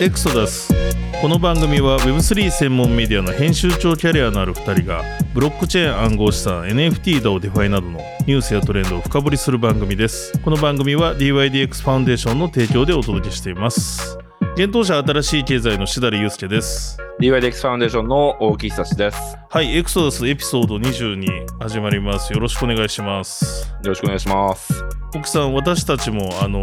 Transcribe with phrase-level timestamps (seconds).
[0.00, 0.72] エクソダス。
[1.20, 5.02] この番組は Web3 専門メディアの編集長キャリアのある2人が
[5.34, 10.38] ブロックチェーン暗号資産 NFT だをデファイなどのニュースやトレンドを深掘りする番組です。
[10.40, 14.16] この番組は DYDX ファウンデーションの提供でお届けしています。
[14.54, 16.98] 幻冬舎新しい経済の設楽悠介です。
[17.20, 19.35] DYDX ファウンデーションの大木久志です。
[19.48, 24.84] はいエクソダスエピソード22始まりますよろしくお願いしますよろしくお願いします。
[25.14, 26.60] 奥さん私たちもあの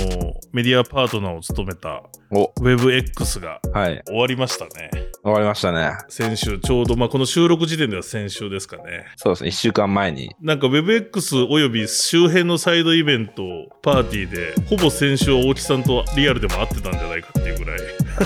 [0.52, 4.04] メディアパートナーを務めたお、WebX がはい。
[4.06, 4.92] 終わりましたね
[5.24, 5.92] 終わりましたね。
[6.10, 9.50] 先週ちょうど、まあ、この収録時点では先週ですかねそうですね。
[9.50, 10.36] 一週間前に。
[10.42, 13.44] なんか WebX および周辺のサイドイベント
[13.82, 17.80] パーティーでほぼ先週は大木さんとリアルでも会ってたんじゃないかっていうぐらい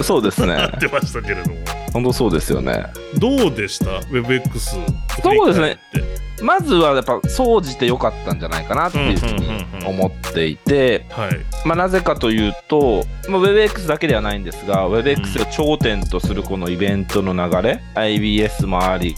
[0.03, 0.55] そうですね。
[0.58, 2.85] 会ってましたけれども本当そうですよね。
[3.17, 5.77] どうでした？WebX そうですね。
[6.41, 11.31] まずはやっぱ、総じて良かったんじゃないかなっていうふうにうんうんうんうん思っていて、はい。
[11.66, 19.16] まあなぜかというと、まあ、WebX だけではないんですが、WebX が頂点とするこのイベントの流れ、IBS もあり、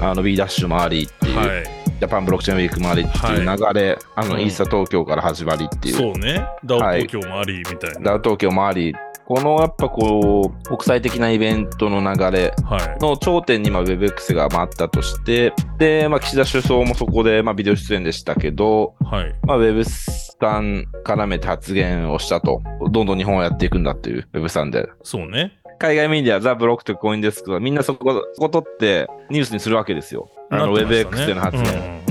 [0.00, 1.64] あの B ダッシュもありっていう、はい。
[2.00, 4.40] ジャパンブロックチェーンウィークもありっていう流れ、あのうん。
[4.40, 5.94] イーサ東京から始まりっていう。
[5.96, 6.46] そうね。
[6.68, 7.02] はい。
[7.02, 8.94] 東京もありみたいな、ダウ東京もあり、
[9.26, 12.98] このやっぱこう、国際的なイベントの流れはい。
[13.00, 19.34] の頂点にまあ WebX が回ったとして、で、まあ、岸田首相もそこでまあビデオ出演でしたけど、はい。
[19.44, 24.86] まあ、Web さん絡めて発言をしたと、どんどん日本をやっていくんだっていう Web さんで。
[25.02, 25.52] そうね。
[25.78, 30.28] 海外メディア、ザ・ブロックとコインデスクはみんなそこ、そこ取ってニュースにするわけですよ。
[30.50, 30.82] あのね。
[30.82, 31.66] WebX での発言。
[31.66, 32.02] うんうん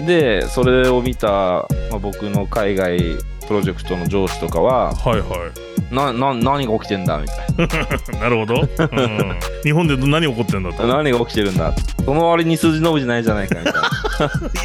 [0.00, 0.06] うん。
[0.06, 1.28] で、それを見た、
[1.90, 2.98] まあ、僕の海外
[3.46, 7.68] プロジェクトの上司とかは、はいはいな、な、何が起きてんだみたい
[8.12, 8.18] な。
[8.20, 9.38] なるほど、うん。
[9.62, 10.86] 日本で何起こってんだと。
[10.86, 11.72] 何が起きてるんだ。
[12.04, 13.74] その割に数字伸びてないじゃないかみたい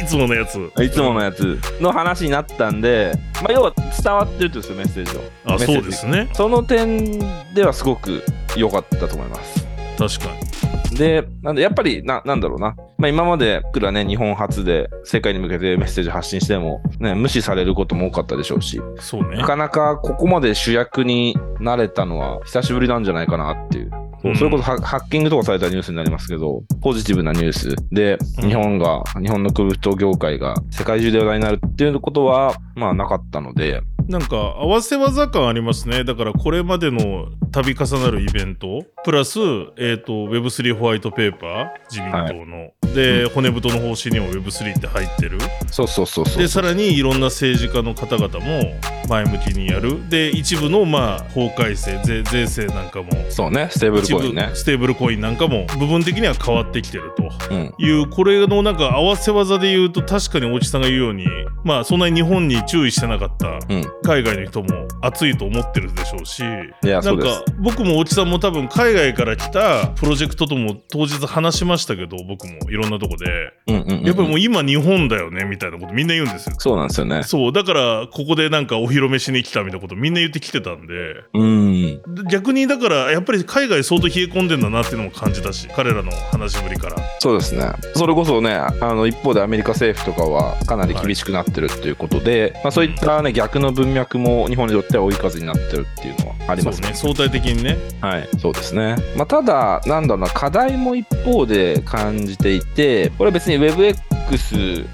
[0.02, 0.58] いつものやつ。
[0.74, 1.58] ないつものやつ。
[1.80, 3.12] の話になったんで、
[3.42, 5.22] まあ、要は伝わってるとですよメッセージを。
[5.44, 6.28] あそうですね。
[6.32, 7.18] その点
[7.54, 8.24] ではすごく
[8.56, 9.66] 良かったと思います。
[9.98, 18.80] 確かにでなんでやっぱりななんだろうな、まあ、今まで僕らね日本初で世界に向けてメッセージ発信しても、ね、無視されることも多かったでしょうし。
[18.98, 19.38] そうね。
[19.38, 23.90] なかなかここまで主役になれたのは久しぶりなんじゃないかなっていう。
[24.22, 27.76] そうそれこそハハッキングとかされたニュースになりますけど、ポジティブなニュース。
[27.92, 28.48] で、うん。
[28.48, 39.38] 日本が、日本のクリプト業界が世界中で話題になるっていうことは、まあなかったので、なんか合わせ技感ありますねだからこれまでの度重なるイベントプラス、
[39.76, 45.38] えー、と Web3 ホワイトペーパー自民党の、で、骨太の方針にも Web3 って入ってる
[45.70, 46.42] そうそうそうそう。
[46.42, 48.74] でさらにいろんな政治家の方々も
[49.08, 54.50] 前向きにやるで一部のまあ法改正税税制なんかもそうね、ステーブルコインね。
[54.54, 57.30] ステーブルコインなんかも部分的には変わってきてると。
[57.50, 57.74] うん。
[57.78, 61.26] いうこれのなんか合わせ技で言うと確かに大木さんが言うように
[61.64, 63.84] まあそんなに日本に注意してなかったうん。
[64.02, 67.44] 海外の人も熱いと思ってるでしょうしなんか。
[67.60, 76.56] 僕も大木さんも多分海外から来たプロジェクトとも当日話しましたけど僕もいろんなとこでうんうんうんうんやっぱりもう今日本だよねみたいなことみんな言うんですよ。
[76.58, 77.22] そうなんですよね。
[77.22, 80.94] そうだからここでなんかお披露目しに来たみたいなことみんな言ってきてたんで
[81.34, 82.02] うん。
[82.30, 87.64] 逆にだからやっぱり海外相当冷え込んでんだなっていうのも感じたし彼らの話ぶりからそうですね。
[87.94, 98.96] それこそね、あの一方でアメリカ政府とかはかなり厳しくなってるっていうことで、まあ、そういった、ね、逆の文脈も日本にとっては追い風になってるっていうのはありますそうね相対的にねはい、そうですね。
[99.16, 104.17] まあ、ただ、なんだろうな、課題も一方で感じていて、これは別に WebX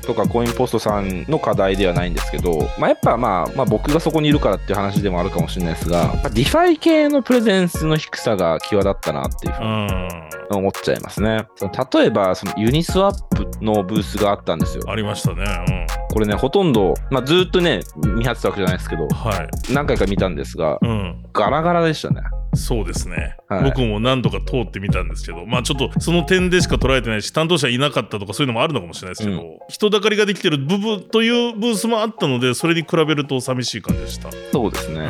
[0.02, 11.46] とかコインポストさんの課題ではないんですけど、まあ、やっぱまあ、まあ、僕がそこにいるからっていう話でもあるかもしれないですが、まあ、 DeFi 系のプレゼンスの低さが際立ったなっていうふうにうん思っちゃいますね。
[11.56, 14.84] その例えば、その Uniswap のブースがあったんですよ。
[14.88, 22.20] ありましたねこれね、ほとんど、まあ、ずーっとね、見張ってたわけじゃないですけどうん、はい何回か見たんですが、うんガラガラでしたね。
[22.56, 23.64] そうですね、はい。
[23.64, 35.00] 僕も何度か通ってみたんですけどまあちょっとその点でしか捉えてないし担当者いなかったとかそういうのもあるのかもしれないですけど、う人だかりができてる部分というブースもあったのでそれに比べると寂しい感じでした、そうですね。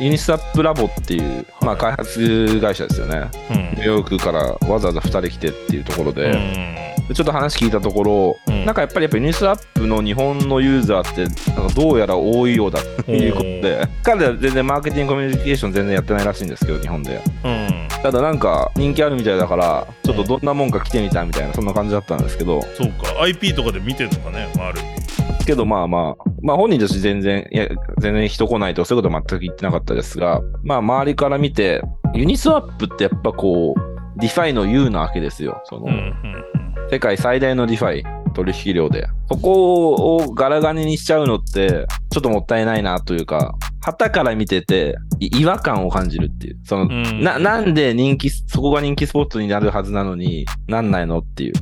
[0.00, 0.04] うん。
[0.04, 3.30] ユニスワップラボっていう、まあ、開発会社ですよね。
[3.50, 3.56] うん。
[3.56, 6.74] ニューヨークからわざわざ2人来てっていうところで、うん。
[6.74, 8.64] でちょっと話聞いたところ、うん。
[8.64, 17.20] なんかやっぱりやっぱユニスワップの日本のユーザーってなんかどうやら多いようだということで、彼ら全然マーケティングコミュニケーション全然やってないらしいんですけど、日本で。
[17.44, 17.88] うん。
[18.02, 23.22] ただなんか人気あるみたいだから、ちょっとどんなもんか来てみたみたいな、そんな感じだったんですけど、そうか。
[23.22, 25.04] IP とかで見てるのかね、まあ、ある意味
[25.44, 27.68] けどまあまあ、まあ本人たち全然、いや、
[27.98, 31.82] 全然人来ないとかそういうことは全く言ってなかったですが、まあ周りから見て、
[32.14, 35.60] Uniswap ってやっぱこう、ディファイの U なわけですよ。
[35.64, 36.53] その、うんうん
[36.90, 38.04] 世界最大の DeFi
[38.34, 39.06] 取引量で。
[39.30, 46.58] そこをガラガラににしちゃうのって、ちょっともったいないなというか、傍から見てて、い違和感を感じるっていう。
[46.64, 51.52] その、うんな、なんで人気、そこが人気スポットになるはずなのに、なんないのっていう。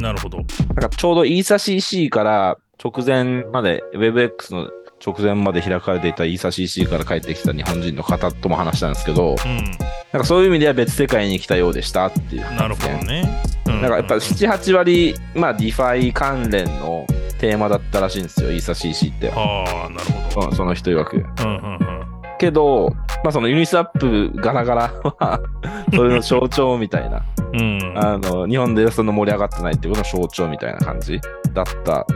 [0.00, 0.38] なるほど。
[0.38, 0.46] なん
[0.76, 4.68] かちょうどイーサ CC から直前まで、WebX の
[5.04, 9.36] 直前まで開かれていたイーサ CC から帰ってきた日本人の方とも話したんですけど、う
[10.12, 12.52] なんかそういう意味では別世界に来たようでしたっていう。
[12.52, 12.56] ん。
[12.56, 13.42] なるほどね。
[13.66, 17.04] うんなんかやっぱ7、8割、まあ、 DeFi 関連の
[17.40, 19.32] テーマだったらしいんですよ、 EthCC って。
[19.32, 20.04] ああ、なる
[20.34, 20.48] ほど。
[20.48, 21.16] うんその人曰く。
[21.16, 21.78] うんうんうん。
[22.38, 22.94] けど、
[23.24, 25.40] まあそのユニスワップガラガラは、
[25.94, 27.22] それの象徴みたいな、
[27.52, 27.92] うん。
[27.96, 31.20] あの、日本でその盛り上がってないっていうことの象徴みたいな感じ
[31.52, 32.06] だった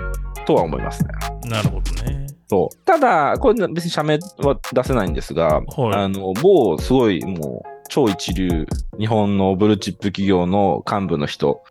[0.45, 1.11] とは思いますね。
[1.49, 2.26] なるほどね。
[2.49, 2.77] そう。
[2.85, 8.67] ただ、これ別に社名は出せないんですが、はいあの、某すごいもう超一流、
[8.99, 11.63] 日本のブルーチップ企業の幹部の人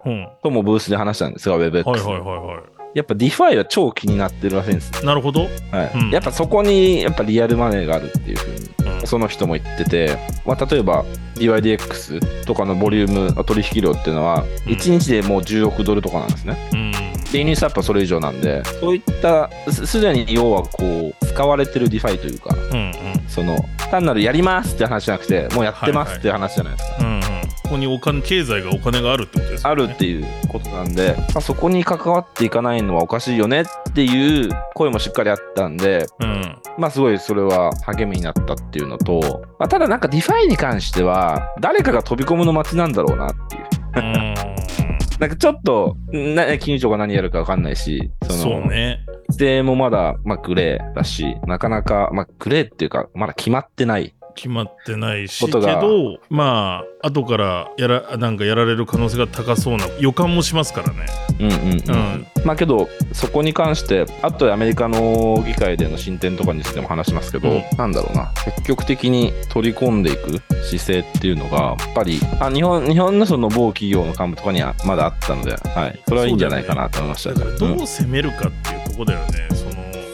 [0.44, 1.90] ともブースで話したんですが、WebX。
[1.90, 2.64] はいはいは
[2.96, 5.04] やっぱ DeFi は超気になってるらしいんです。
[5.04, 5.06] い。
[5.06, 5.42] なるほど。
[5.42, 8.66] はいうんやっぱそこにやっぱリアルマネーがあるっていうふうに、うん
[9.06, 11.06] その人も言ってて、まあ、例えば
[11.36, 16.58] DYDX とかのボリューム取引量っていうのは、うん1日でもう10億ドルとかなんですね。
[16.74, 16.92] うん。
[17.32, 22.92] で、ユニスワップはそれ以上なんで、そういった、すすでに要はこう、使われてる DeFi というか、うん
[23.28, 23.58] その、
[23.92, 26.98] 単なるやりますって話じゃなくて、もうやってますっていう話じゃないですか。
[27.02, 27.06] うん。
[27.06, 27.22] うんうん。
[27.66, 29.84] ここにお金、経済がお金があるってことですよね。
[29.84, 36.62] あるっていうことなんで、まあ、そこに関わっていかないのはおかしいよねっていう声もしっかりあったんで、うん。
[36.78, 43.64] まあすごいそれは励みになったっていうのと、まあ、ただなんか DeFi に関しては、誰かが飛び込むの待ちなんだろうなっていう。
[43.96, 44.36] うん。
[45.20, 49.00] なんかちょっと、な金融庁が何やるかわかんないし、その、そうね。
[49.30, 54.14] 規制もまだ、まあ、グレーだし、なかなか、まあ、グレーっていうか、まだ決まってない。
[54.36, 61.06] 決まってないし、けど、まあ、後からやら、なんかやられる可能性が高そうな予感もしますからね。
[61.40, 62.14] うんうんうん。
[62.14, 62.28] うん。
[62.46, 67.64] まあけど、そこに関して、あとでアメリカの議会での進展とかについても話しますけど、うん。
[67.78, 77.34] なんだろうな、積極的に取り込んでいく姿勢っていうのが、やっぱり、あ日本日本のその某企業の幹部とかにはまだあったので、はい、それはいいんじゃないかなと思いました。
[77.34, 77.82] だからどうん。
[77.82, 79.48] う攻めるかっていうところだよね。
[79.52, 79.55] その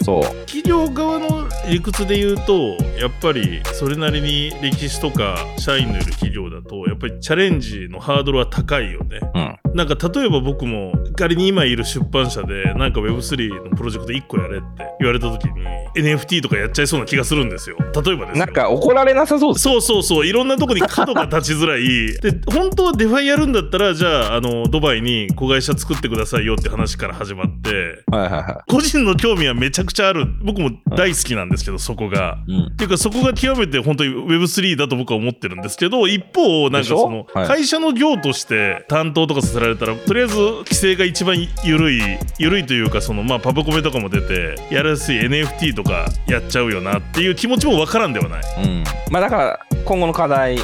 [0.04, 0.24] そう。
[0.46, 9.20] 企業側の理屈で言うとやっぱりそれなりに歴史とか社員のいる企業だとやっぱりチャレンジのハードルは高いよね。
[9.34, 9.76] うん。
[9.76, 14.68] なんか例えば僕も仮に今いる出版社でなんか Web3 のプロジェクト1個やれって
[15.00, 15.62] 言われた時に
[15.96, 17.78] NFT とかやっちゃいそうな気がするんですよ。
[17.80, 19.64] 例えばですよなんか怒られなさそうです。
[19.64, 21.82] そうそうそういろんなとこに角が立ちづらい
[22.20, 32.40] で本当は DeFi やるんだったらじゃああのドバイに子会社作ってくださいよって話から始まってはいはいは個人の興味はめちゃくちゃある僕も大好きなんですけどそこが。
[32.48, 32.52] い。
[32.52, 32.66] うん。
[32.68, 42.02] っていうかそこが極めて本当に Web3 だと僕は思ってるんですけど一方なんかそのはい会社の業として担当とかさせられたらとりあえず規制が一番緩い
[42.40, 48.84] 緩いというかそのまあパブコメとかも出てやりやすい NFT とかやっちゃうよなっていう気持ちもわからんではないうん。
[49.12, 50.58] まあだから、今後の課題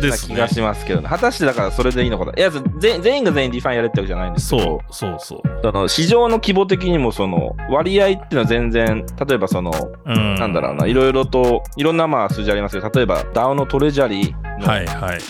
[0.00, 0.48] な気が。
[0.48, 1.08] しますけどね。
[1.08, 2.32] 果たしてだからそれでいいのかな。
[2.36, 5.60] いや、全全員が全員 DeFi やれってわけじゃないんですけど、そうそうそう。
[5.62, 9.72] その市場の規模的にもその割合っていうのは全然、例えばその、
[10.06, 14.48] うん、なんだろうな、いろいろと、いろんなまあ数字ありますけど、例えば DAO のトレジャリーの。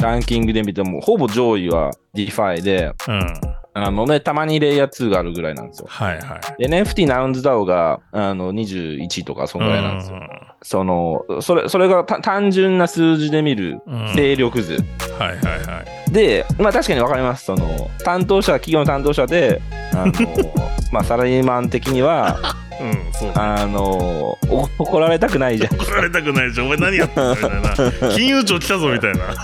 [0.00, 3.34] ランキングで見ても、ほぼ上位は DeFi で、うん。
[3.74, 5.86] あのね、たまにレイヤー2があるぐらいなんですよ。
[5.88, 6.68] はいはい。
[6.68, 10.18] で NFT ナウンズ DAO があの21とかそんぐらいなんですよ。
[10.60, 14.78] うその、それ、それがた単純な数字で見るうん勢力図。
[15.18, 16.12] はいはいはい。
[16.12, 17.44] で、まあ確かにわかります。
[17.44, 19.60] その、担当者、企業の担当者で、
[19.94, 20.12] あの、
[20.92, 22.38] まあサラリーマン的には、
[22.80, 23.32] うん、そう。
[23.34, 25.74] あの、お怒られたくないじゃん。
[25.74, 26.66] 怒られたくないじゃん。
[26.66, 28.10] お前何やってんのみたいな。
[28.14, 29.34] 金融庁来たぞみたいな。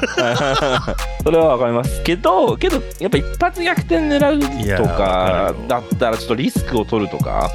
[1.25, 7.51] それはわかりますけど、けど、やっぱ一発逆転狙いうやとわかだったら、ちょっとリスクを取るとか、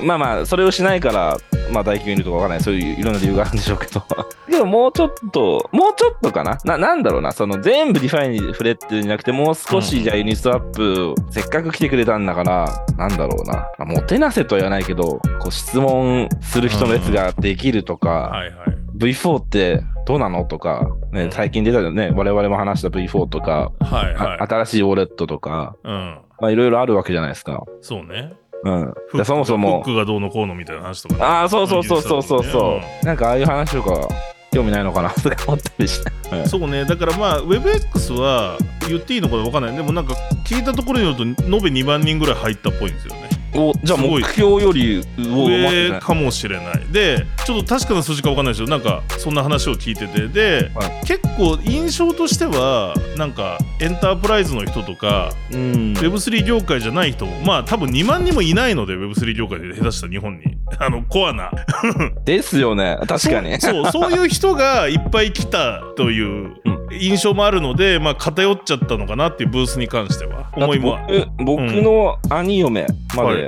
[0.00, 1.36] うんまあまあ、それをしないから、
[1.72, 2.60] まあ大企業にいるとかわかんない。
[2.60, 4.02] そういういろんな理由があるんでしょうけど。
[4.46, 6.58] けど、もうちょっと、もうちょっとかな？
[6.64, 7.32] な、なんだろうな？
[7.32, 13.54] その全部 DeFi に触れってるんじゃなくて、もう少し、うんじゃあユニスワップ、せっかく来てくれたんだから、なんだろうな？
[13.54, 18.78] まあもてなせとは言わないけど、こう質問する人の列ができるとか、はいはい。
[18.96, 24.46] V4 ってどうなのとか、ね、最近出たよね、我々も話した V4 とか、はいはいあ。
[24.48, 26.20] 新しいウォレットとか、うん。
[26.40, 27.64] まあいろいろあるわけじゃないですか。
[27.80, 28.32] そうね。
[28.64, 28.94] うん。
[29.24, 31.20] そもそもフッ、クがどうのこうのみたいな話とかね。
[31.22, 33.06] ああ、そうそうそうそうそううんそう。
[33.06, 34.08] なんかああいう話とか、
[34.50, 36.10] 興味ないのかなとか思ったりして。
[36.34, 39.76] は いそうね、だからまあ、WebX は言っていいのか分かんない。
[39.76, 43.28] でもなんか聞いたところによると、延べ2万人ぐらい入ったっぽいんですよね。
[43.54, 46.86] おじゃあ目標より上かもしれない。
[46.92, 50.28] でちょっと確かな数字か分かんないですけどなんかそんな話を聞いてて。
[50.28, 55.94] で、は結構印象としてはなんかエンタープライズの人とかうん。
[55.94, 60.58] Web3 業界じゃない人もまあ多分2万人もいないので Web3 業界で下手したら日本に。
[60.78, 61.50] あのコアな。
[62.24, 62.98] ですよね。
[63.06, 63.58] 確かに。
[63.60, 66.54] そうそういう人がいっぱい来たという
[66.92, 70.50] 印象もあるので、まあ、偏っちゃったのかなっていうブースに関しては。
[70.54, 70.98] 思いも。
[71.38, 72.86] 僕僕の兄嫁
[73.16, 73.36] まはい。
[73.36, 73.47] で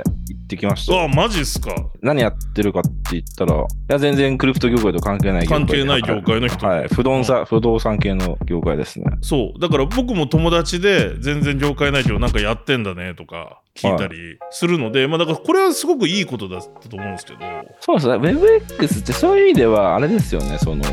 [0.55, 1.73] ってきました、あマジっすか？
[2.01, 5.59] 何やってるかって言ったらいや全然クリプト業界と関係ない業界。
[5.59, 6.67] 関係ない業界の人。
[6.67, 9.05] はい、はい不動産不動産系の業界ですね。
[9.21, 9.59] そう。
[9.59, 17.39] だから僕も友達で全然業界ないけどなんかやってんだねとか聞いたりするので、まあだからこれはすごくいいことだったと思うんですけど。
[17.79, 18.15] そうですね。
[18.15, 20.57] WebX ってそういう意味ではあれですよね。
[20.59, 20.83] その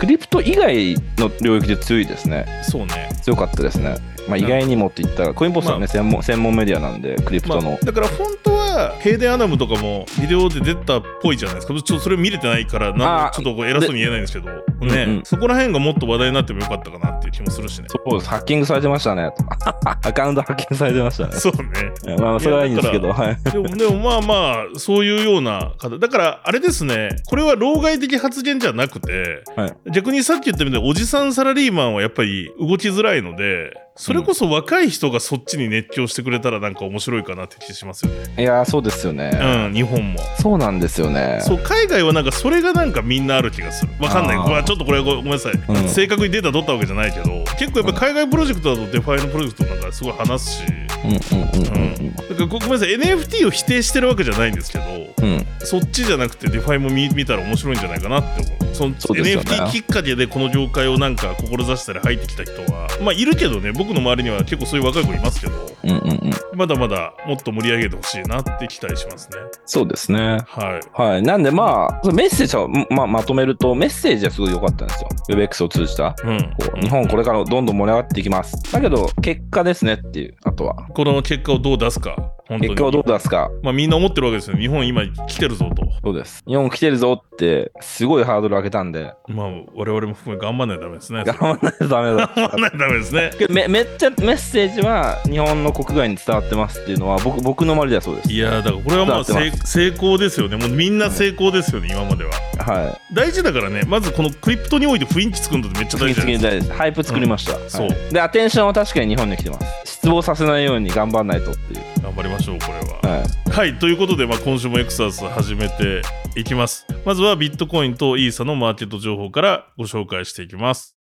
[0.00, 2.46] クリプト以外の領域で強いですね。
[2.64, 3.10] そうね。
[3.22, 3.96] 強かったですね
[4.28, 11.74] まあ意外にもって言ったらコインポストはね、ま専門専門メディアなんでクリプトの、まあ、だから本当はヘイデンアダムとかもビデオで出たっぽいじゃないですか。
[11.74, 15.22] ちょっとそれ見れてないからなんちょっとこう偉そうに言えないんですけどね、うんうん。
[15.24, 17.88] そこら辺がもっと話題になってもよかったかなっていう気もするしね。
[17.88, 19.30] そうですハッキングされてましたね。
[19.84, 21.32] アカウントハッキングされてましたね。
[21.38, 22.16] そうね。
[22.18, 23.50] まあそれはいいんですけどはい。
[23.50, 24.34] でもでもまあま
[24.74, 27.10] あそういうような方だからあれですね。
[27.26, 29.74] これは老害的発言じゃなくて、はい。
[29.90, 38.42] 逆にさっき言ったみたいにおじさんサラリーマンはやっぱり動きづらいのでそれこそ若い人がそっちに熱狂してくれたらなんか面白いかなって気しますよね。
[38.42, 39.30] いやーそうですよね、
[39.68, 40.18] うん、日本も。
[40.40, 43.92] そうなんですよねそう海外はなんかそれがなんかみんなある気がする。
[44.00, 44.64] わかんない。
[44.64, 50.62] ちょっとこれごごめんなさい、うん正確にデータ取ったわけじゃないけど結構やっぱ海外プロジェクトだと DeFi のプロジェクトなんかすごい話すし。
[50.64, 52.94] だからごごめんなさい。
[52.96, 55.38] NFT を否定してるわけじゃないんですけどうん。
[55.38, 58.74] うんそっちじゃなくて DeFi も見見たら面白いんじゃないかなって思う。
[58.74, 59.22] そのそね。
[59.22, 66.30] NFT きっかけでこの業界をなんか志したり入ってきた人はまあいるけどね僕の周りには結構そういう若い子いますけどうんうんうん。
[66.54, 69.38] まだまだもっと盛り上げてほしいなって期待しますね。
[69.66, 70.38] そうですね。
[70.46, 71.02] はい。
[71.02, 71.22] はい。
[71.22, 75.08] なんでまあ、メッセージをままとめると、メッセージはすごい良かったんですよ。
[75.30, 76.14] WebX を通じた。
[76.22, 76.54] うん。
[76.80, 78.72] 日本これからどんどん盛り上がっていきます。
[78.72, 80.74] だけど、結果ですねっていう、あとは。
[80.94, 83.50] この結果をどう出すか本当に結果をどう出すか。
[83.62, 86.42] まあみんな思ってるわけですよ日本今来てるぞとそうです。
[86.46, 92.32] 日本来てるぞって、すごいハードル上げたんで、まあ我々も含め頑張んないとダメですね頑張らないとダメだ。
[92.34, 98.32] 頑張んないとダメですね めめっちゃメッセージは日本の国外に伝わってますっていうのは僕僕の周りではそうです。
[98.32, 106.72] いやーだからこれはまあ伝わって成成功ですよねもうみんな成功ですよね、今まではは大事だからねまずこのクリプトにおいて雰囲気作るのってめっちゃ大事です。
[106.72, 107.58] ハイプ作りました。
[107.58, 109.66] んそうはいで、アテンションは確かに日本に来てます。
[109.84, 111.94] 失望させないように頑張らないとっていう。
[112.02, 113.50] 頑張りましょうこれははい。
[113.50, 116.02] はいということで、まあ、今週もエクソダス始めて
[116.36, 120.96] いきますまずはビットコインとイーサのマーケット情報からご紹介していきます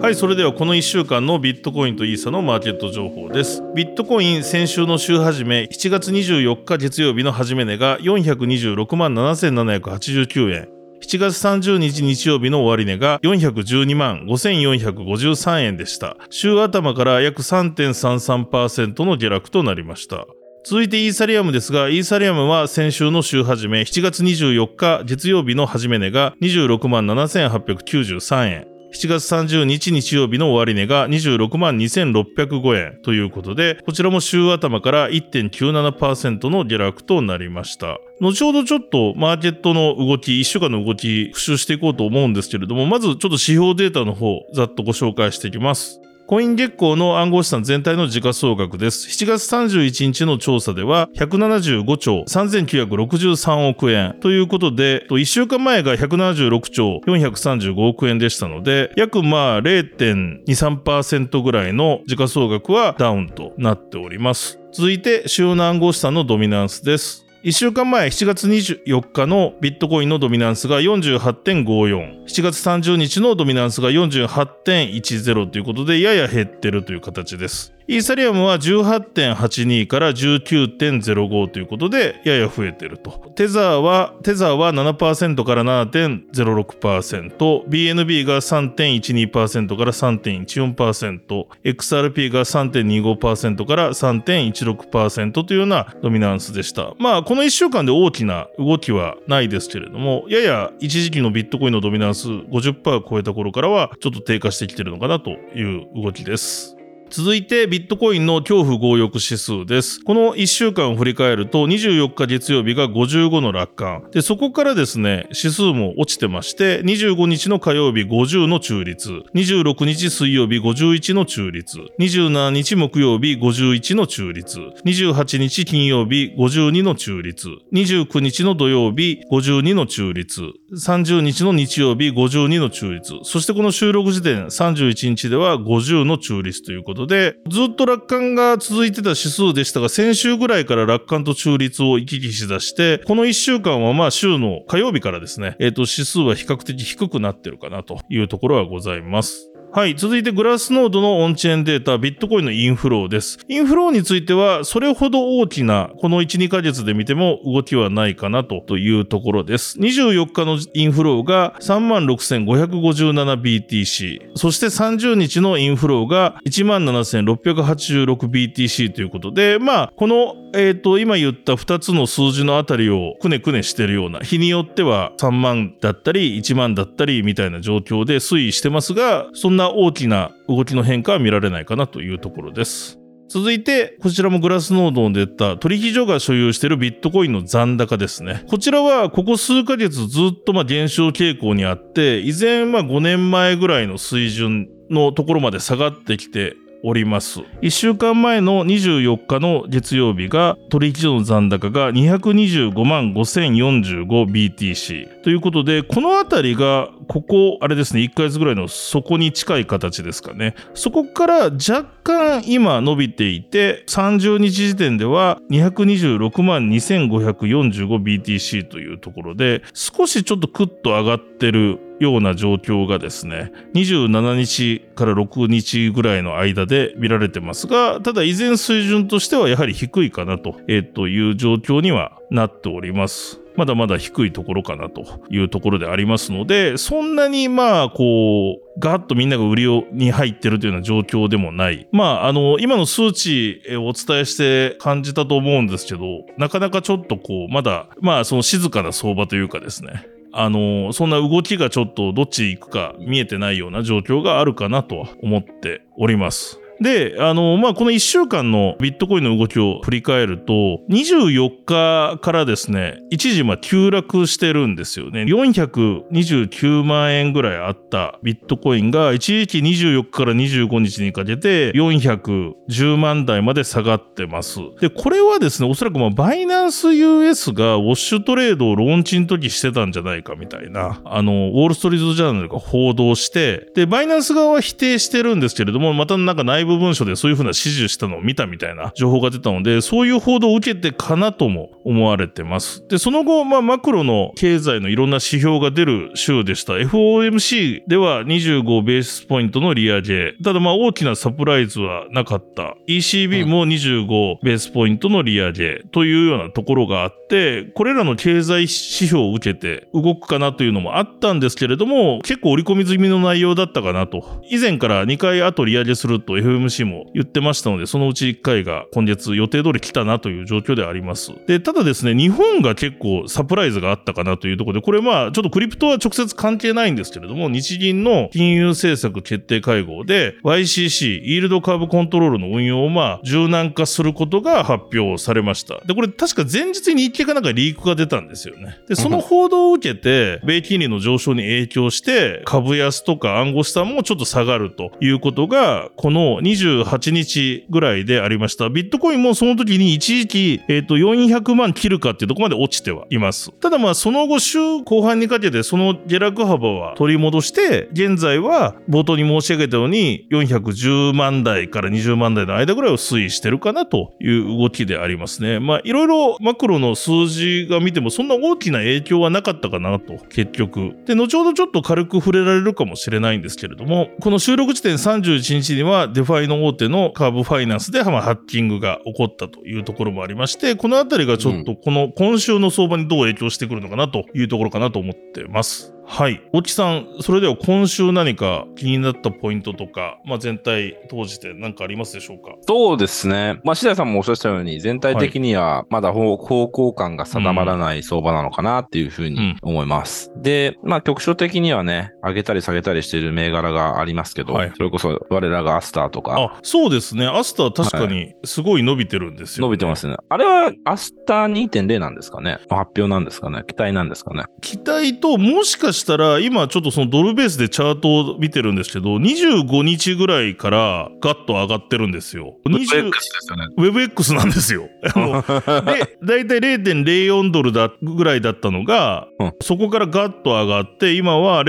[0.00, 3.62] はい、それではこの1週間のビットコインとイーサのマーケット情報です。
[3.74, 10.75] ビットコイン先週の週始め、7月24日月曜日の始め値が426万7789円。
[11.02, 16.16] 7月30日日曜日の終値が412万5453円でした。
[16.30, 20.26] 週頭から約3.33%の下落となりました。
[20.64, 28.75] 続いてイーサリアムですが、イーサリアムは先週の週始め、7月24日月曜日の始め値が26万7893円。
[28.96, 37.98] 7月30日日曜日の終値が26万2605円ということで、こちらも週頭から1.97%の下落となりました。
[38.22, 46.00] 後ほどちょっとマーケットの動き、1週間の動き、復習していこうと思うんですけれども、まずちょっと指標データの方、ざっとご紹介していきます。
[46.26, 49.06] コイン月光の暗号資産全体の時価総額です。
[49.06, 64.58] 7月31日の調査では175兆3963億円ということで、1週間前が176兆435億円でしたので、約まあ0.23%ぐらいの時価総額はダウンとなっております。
[64.72, 67.25] 続いて主要な暗号資産のドミナンスです。
[67.46, 72.24] 1週間前7月24日のビットコインのドミナンスが48.54。
[72.24, 77.75] 7月30日のドミナンスが48.10ということでやや減ってるという形です。
[77.88, 83.12] イーサリアムは18.82から19.05ということでやや増えてると。
[83.36, 96.92] テザーは、テザーは7%から7.06%、BNB が3.12%から3.14%、XRP が3.25%から3.16%というようなドミナンスでした。
[96.98, 106.75] まあ、この1週間で大きな動きはないですけれども、やや一時期のビットコインのドミナンス50%を超えた頃からはちょっと低下してきてるのかなという動きです。
[107.08, 110.02] 続いてビットコインの恐怖強欲指数です。
[110.02, 114.10] この1週間を振り返ると24日月曜日が55の楽観。
[114.10, 149.55] で、そこからですね、指数も落ちてまして、25日の火曜日50の中立、26日水曜日51の中立、27日木曜日51の中立、28日金曜日52の中立、29日の土曜日52の中立、30日の日曜日52の中立、そしてこの収録時点31日では50の中立ということことで、ずっと楽観が続いてた指数でしたが、先週ぐらいから楽観と中立を行き来しだして、この1週間はまあ週の火曜日からですね、えっ、と指数は比較的低くなってるかなというところはございます。
[149.76, 149.94] はい。
[149.94, 153.36] 続いて、グラスノードのオンチェーンデータ、ビットコインのインフローです。
[153.46, 159.78] インフローについては、それほど大きな、この1、2ヶ月で見ても動きはないかなとというところです。
[159.78, 164.30] 24日のインフローが 36,557BTC。
[164.34, 182.98] そして30日のインフローが 17,686BTC ということで、まあ、この、えっ、と、今言った2つの数字のあたりをくねくねしてるような、日によっては3万だったり、1万だったりみたいな状況で推移してますが、そんな大きな動きの変化は見られないかなというところです。
[183.28, 188.44] 続いて、こちらもグラスノードで出た取引所が所有しているビットコインの残高ですね。
[188.48, 196.54] こちらはここ数ヶ月ずっとま減少傾向にあって、依然ま5年前ぐらいの水準のところまで下がってきて
[196.88, 197.40] おります。
[197.62, 210.54] 1週間前の24日の月曜日が取引所の残高が225万 5045BTC ということで、このあたりがここ、あれですね、1ヶ月ぐらいの底に近い形ですかね。
[210.74, 233.40] そこから若干今伸びていて、30日時点では226万 2545BTC というところで、少しちょっとクッと上がってるような状況がですね、27日から6日ぐらいの間で見られてますが、ただ依然水準としてはやはり低いかなと、えーという状況にはなっております。
[233.56, 241.88] まだまだ低いところかなというところでありますので、そんなにまあ、こう、ガーッとみんなが売りに入ってるというような状況でもない。
[241.90, 250.06] まあ、あの、今の数値をお伝えして感じたと思うんですけど、なかなかちょっとこう、まだ、まあ、その静かな相場というかですね。
[250.38, 256.60] あの、そんな動きがちょっとどっち行くか見えてないような状況があるかなとは思っております。
[256.80, 265.22] で、あの、まあ、この1週間のビットコインの動きを振り返ると、24日からですね、一時ま急落してるんですよね。
[265.22, 274.60] 429万円ぐらいあったビットコインが、一時期24日から25日にかけて410万台まで下がってます。
[274.80, 292.86] で、これはですね、おそらくま、バイナンス US がウォッシュトレードをローンチの時してたんじゃないかみたいな、あの、ウォールストリートジャーナルが報道して、で、バイナンス側は否定してるんですけれども、またなんか内部文書でそういうふうな指示したのを見たみたいな情報が出たので、そういう報道を受けてかなとも思われてます。
[292.88, 296.74] で、その後、まあ、マクロの経済のいろんな指標が出る週でした。
[296.74, 300.34] FOMC では25ベースポイントの利上げ。
[300.42, 302.76] ただまあ、大きなサプライズはなかった。
[302.88, 314.40] ECB も25ベースポイントの利上げというようなところがあって、これらの経済指標を受けて動くかなというのもあったんですけれども、結構織り込み済みの内容だったかなと。
[314.50, 321.32] 以前から2回後利上げすると FMC も言ってましたので、そのうち1回が今月予定通り来たなという状況であります。
[321.46, 335.80] で、ただですね、日本が結構サプライズがあったかなというところで、これまあ、ちょっとクリプトは直接関係ないんですけれども、日銀の金融政策決定会合で YCC、イールドカーブコントロールの運用をまあ、柔軟化することが発表されました。
[335.84, 338.78] で、これ確か前日に日経かなんかリークが出たんですよね。
[338.88, 348.68] で、その報道を受けて、米金利の上昇に影響して、株安とか暗号資産もちょっと下がるということが、この28日ぐらいでありました。
[348.68, 353.50] ビットコインもその時に一時期、えっ、と、400万切るかっていうとこまで落ちてはいます。
[353.52, 365.60] ただまあ、その後週後半にかけてその下落幅は取り戻して、現在は冒頭に申し上げたように、410万台から20万台の間ぐらいを推移してるかなという動きでありますね。
[365.60, 370.94] まあ、いろいろマクロの数字が見てもそんな大きな影響はなかったかなと、結局。
[371.06, 385.95] で、後ほどちょっと軽く触れられるかもしれないんですけれども、この収録時点31日には DeFi の大手のカーブファイナンスでまハッキングが起こったというところもありまして、このあたりがちょっとこの今週の相場にどう影響してくるのかなというところかなと思ってます。
[386.08, 386.40] はい。
[386.52, 392.54] 大木さん、それでは今週何か気になったポイントとか、まあ、全体通じて何かありますでしょうか？
[392.66, 393.60] そうですね。
[393.64, 400.32] まあ、白井さんもおっしゃったように、全体的にはまだ方方向感が定まらない相場なのかなっていうふうに思います。
[400.36, 407.26] で、まあ、局所的にはね、上げたり下げたりしている銘柄がありますけど、はいそれこそ我らがアスターとか、あ、そうですね。
[407.26, 410.16] アスター確かにすごい伸びてるんですよ、伸びてますね。
[410.28, 412.58] あれはアスター2.0なんですかね？
[412.70, 413.64] 発表なんですかね？
[413.66, 414.44] 期待なんですかね？
[414.60, 422.56] 期待と、もしかしたら、今ちょっとそのドルベースでチャートを見てるんですけど、25日ぐらいからガッと上がってるんですよ。
[422.66, 423.66] 20ですよね。
[423.78, 424.88] WebX なんですよ。
[425.02, 431.64] で、だいたい0.04ドルだぐらいだったのが、うんそこからガッと上がって、今は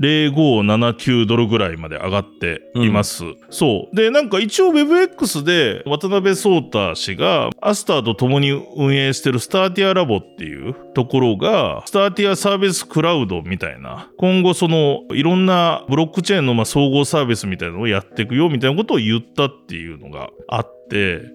[0.00, 3.24] 0.0579ドルぐらいまで上がっています。
[3.50, 3.96] そう。
[3.96, 20.79] で、なんか一応 WebX で渡辺聡太氏がアスターと共に運営してるスターティアラボっていうところが、スターティアサービスクラウドみたいな、今後そのいろんなブロックチェーンのまあ総合サービスみたいなのをやっていくよみたいなことを言ったっていうのがあって、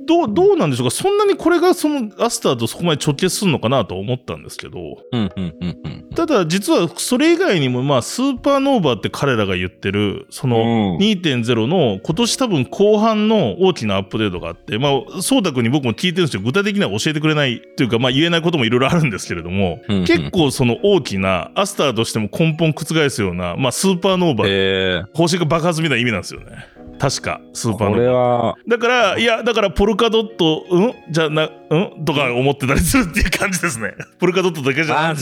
[0.05, 0.91] どう、どうなんでしょうか？
[0.91, 4.79] そんなにこれがそのアスターとそこまで直結するのかなと思ったんですけど。
[6.15, 10.61] ただ実はそれ以外にもまあスーパーノーバーって彼らが言ってるそのう
[10.95, 10.97] ん。
[10.97, 20.05] 2.0の今年多分後半の大きなアップデートがあってまあそうたくんに僕も聞いてるんですけど具体的には教えてくれないっていうかまあ言えないこともいろいろあるんですけれどもうんうん。
[20.05, 26.67] 結構その大きなアスターとしても根本覆すようなまあスーパーノーバーえー、方針が爆発みたいな意味なんですよね。
[26.97, 28.69] 確かスーパーこノーバー。
[28.71, 30.93] だから、いや、だから、ポルカドット、うん？
[31.09, 32.03] じゃな、うん？
[32.05, 33.93] とか思ってたりするっていう感じですね。
[34.19, 35.15] ポルカドットだけじゃな、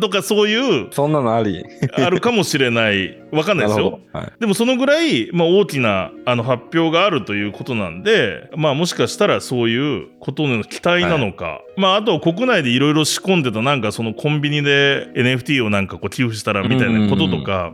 [0.00, 1.62] とかそういう、そんなのあり？
[1.96, 3.18] あるかもしれない。
[3.32, 4.00] わかんないですよ。
[4.12, 4.18] ど。
[4.18, 4.32] はい。
[4.40, 17.72] でもそのぐらい、まあ、大きなあの発表があるということなんで、まあ、もしかしたらそういうことの期待なのか、まあ、あとは国内でいろいろ仕込んでたなんかそのコンビニで NFT をなんかこう寄付したらみたいなこととか。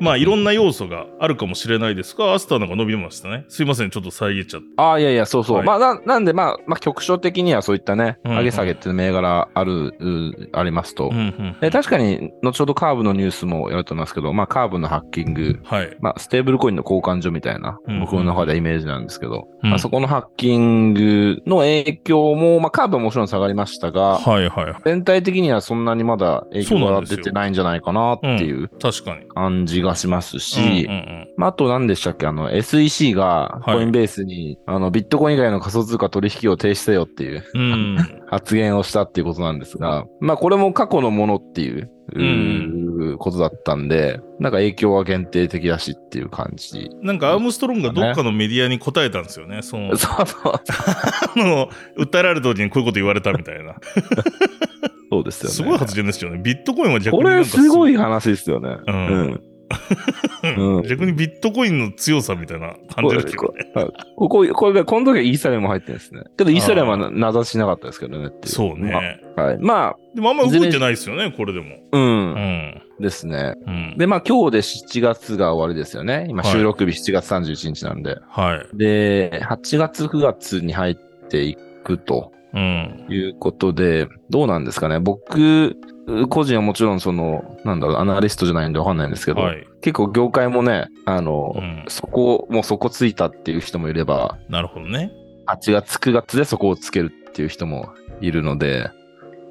[0.00, 3.44] まあいろんな要素があるかもしれないですが、アスターなんか伸びましたね。
[3.48, 4.68] すいません、ちょっと遮っちゃって。
[4.76, 5.56] ああ、いやいや、そうそう。
[5.58, 11.08] はいまあな、なんで、まあ、まあ、局所的にはそういったね、上げ下げっていう銘柄ある、うありますと。
[11.08, 15.96] うんうんで確かに、後ほどカーブのニュースもやると思いますけど、まあ、カーブのハッキング、はい。
[16.00, 24.74] まあ、ステーブルコインの交換所みたいな、僕の中ではイメージなんですけど、うんまあ、そこのハッキングの影響も、まあ、カーブはもちろん下がりましたが、はいはい。
[24.84, 28.70] 全体的にはそんなにまだ影響が出てないんじゃないかなっていう。
[29.34, 30.88] 感じがしますし、
[31.46, 37.96] あ、あと何でしたっけあの、SEC がはいコインベースに、あの、ビットコイン以外の仮想通貨取引を停止せよっていううん。
[38.28, 42.22] 発言をしたっていうことなんですが、まあ、これも過去のものっていう、う
[43.18, 46.90] ことだったんで、なんか影響は限定的だしっていう感じ。
[47.02, 49.62] なんかアームストロングがどっかのメディアに答えたんですよね。
[49.62, 50.52] その、 そうそう。
[50.52, 53.76] あの、訴えられた時にこういうこと言われたみたいな。
[55.10, 55.54] そうですよね。
[55.54, 56.40] すごい発言ですよね。
[56.42, 58.76] ビットコインは逆にこれすごい話ですよね。
[58.86, 59.42] うんうん
[60.56, 63.72] うん逆にビットコインの強さみたいな感じですけどね。
[63.74, 66.22] はいここ、これで、この時はイーサリアムも入ってるんですね。
[66.36, 68.30] けど、イーサリアムはな名指ししなかったですけどね。
[68.44, 69.20] そうね。
[69.36, 69.46] まあ。
[69.46, 69.58] はい。
[69.58, 71.66] までもあんま動いてないですよね、これでも。
[71.92, 71.98] あ、う。
[71.98, 72.82] うんん。
[73.00, 73.54] ですね。
[73.66, 73.94] うん。
[73.98, 76.26] で、まあ、今日で7月が終わりですよね。
[76.28, 78.18] 今、はい収録日7月31日なんで。
[78.28, 78.76] はい。
[78.76, 83.06] で、8月、9月に入っていくとうん。
[83.10, 84.98] いうことで、どうなんですかね。
[84.98, 85.76] 僕、
[86.28, 89.66] 個人はもちろん、その、なんだろう、アナリストじゃないんでわかんないんですけど、はい。
[89.80, 91.84] 結構業界もね、あの、うん。
[91.88, 95.10] そこ、もうそこついたっていう人もいれば、なるほどね。
[95.46, 98.90] 8月、9月でそこをつけるっていう人もいるので、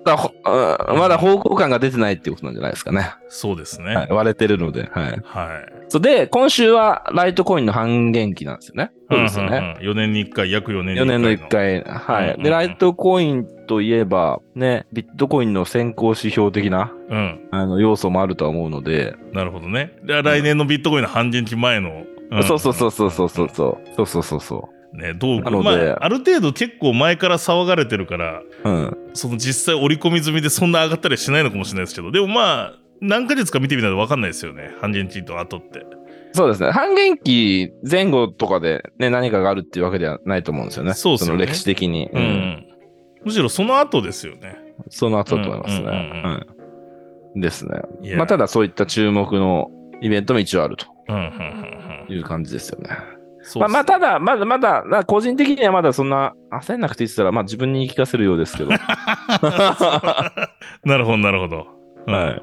[0.06, 0.16] だ
[0.94, 3.10] まだ方向感が出てないっていうことなんじゃないですかね。
[3.28, 3.96] そうですね。
[3.96, 4.90] はい、割れてるので。
[4.92, 5.06] はい。
[5.06, 5.20] はい。
[5.90, 8.92] そうで、今週はライトコインの半減期なんですよね。
[9.10, 9.78] そうですよね。
[9.82, 11.94] 4年に1回、約4年に4年の1 1回回。
[11.94, 12.24] はい。
[12.26, 17.18] うんうんうんで、ライトコインといえば、ね、ビットコインの先行指標的なの。
[17.18, 17.40] うん。
[17.52, 19.94] あの要素もあるとは思うので、なるほどね。
[20.04, 21.90] で来年のビットコインの半減期前の。
[21.90, 23.96] んそうそうそうそうそうそうそう。
[23.96, 28.70] そうそうそうそね、どうなのでまあ、ある程度結構前から騒がれてるから、う。
[28.70, 28.98] うん。
[29.14, 34.72] その実際織り込み済みでそんな上がったりはしないのかもしれないですけど、でもまあ、何ヶ月か見てみないと分かんないですよね。
[34.82, 35.86] 半減期と後って。
[36.34, 36.72] そうですね。
[36.72, 40.94] 半減期前後とかでね、何かがあるっていうわけではないと思うんですよね。
[40.94, 42.10] そうっすよねの歴史的に。
[42.12, 42.22] うん。
[42.22, 42.68] うん。
[43.26, 44.58] むしろその後ですよね。
[44.90, 46.46] その後だと思いますうんうんうんね。
[47.36, 47.42] うん。
[47.42, 48.16] ですね。
[48.18, 49.70] まあ、ただそういった注目の
[50.02, 52.14] イベントも一応あるとうん、うん、うん、うん。
[52.14, 52.90] いう感じですよね。
[53.48, 58.72] そうまあ、まあ、ただ、まだまだ、まあ個人的にはまだそんな焦んなくていいって言ったら、まあ自分に言い聞かせるようですけど。
[60.84, 61.68] なるほど、なるほど。
[62.08, 62.42] うんはい。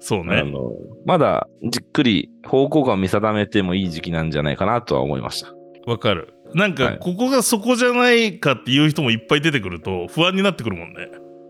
[0.00, 0.36] そうね。
[0.36, 0.70] あの、
[1.06, 5.48] まだじっくり方向感を見定めてもいい時期なんじゃないかなとは思いました。
[5.86, 6.34] わかる。
[6.54, 11.08] なんか、はいここがそこじゃないかっていう人もいっぱい出てくると不安になってくるもんね。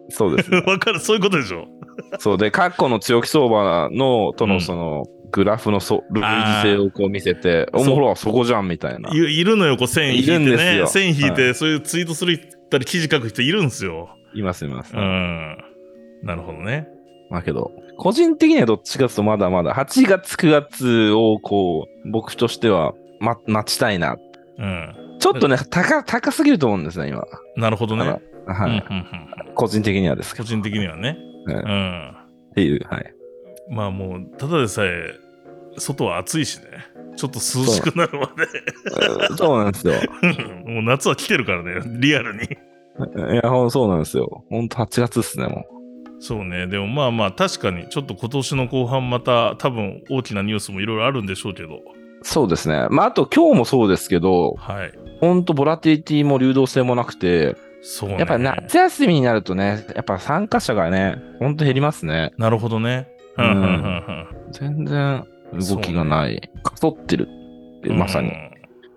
[0.09, 0.63] そうですね。
[0.67, 1.01] わかる。
[1.01, 1.67] そういうことでしょ。
[2.19, 9.11] そうで、過去の強気相場の、とうんのその、グラフのそ類似性をこう見せて、おもろ、そこじゃんみたいな。
[9.13, 10.77] いいるのよ、こう線引いてね。
[10.77, 14.11] よ線引いて、はそういうツイートするったり記事書く人いるんですよ。
[14.33, 14.95] いますいます。
[14.95, 15.59] うん。
[16.23, 16.87] なるほどね。
[17.31, 24.17] まあけど、個人的にはどっちかというとまだまだ、8月9月をこう、僕としては、ま、待ちたいな。
[24.59, 25.19] うん。
[25.19, 27.25] ちょっとね、高、高すぎると思うんですね、今。
[27.57, 28.05] なるほどね。
[28.07, 28.97] はい、うんうん
[29.49, 30.45] うん個人的にはですけど。
[30.45, 31.17] 個人的にはね。
[31.47, 32.09] うんうん。
[32.51, 33.15] っていう、はい。
[33.71, 35.15] まあもう、ただでさえ、
[35.79, 36.65] 外は暑いしね。
[37.17, 38.31] ちょっと涼しくなるま
[39.31, 39.93] うん そうなんですよ。
[39.95, 40.03] で。
[40.73, 42.43] もう夏は来てるからね、リアルに。
[42.43, 44.45] いや、ほんそうなんですよ。
[44.51, 45.65] ほんと8月っすね、も
[46.21, 46.67] そうね。
[46.67, 51.75] でもまあまあ、確かに、ちょっと今年の後半また、多分大きなニュースもいろいろあるんでしょうけど。
[51.75, 51.79] う。
[52.23, 52.87] そうですね。
[52.91, 54.93] まあ、あと今日もそうですけど、はい。
[55.21, 58.17] ほんとボラティリティも流動性もなくて、そうね。
[58.19, 62.33] やっぱ夏休みになるとね、やっぱ参加者がね、ほんと減りますね。
[62.39, 63.09] なるほどね。
[63.37, 65.27] うんうんうん全然
[65.59, 66.51] 動きがない。
[66.63, 67.29] かそってる
[67.79, 67.99] って、うん。
[67.99, 68.33] まさにう。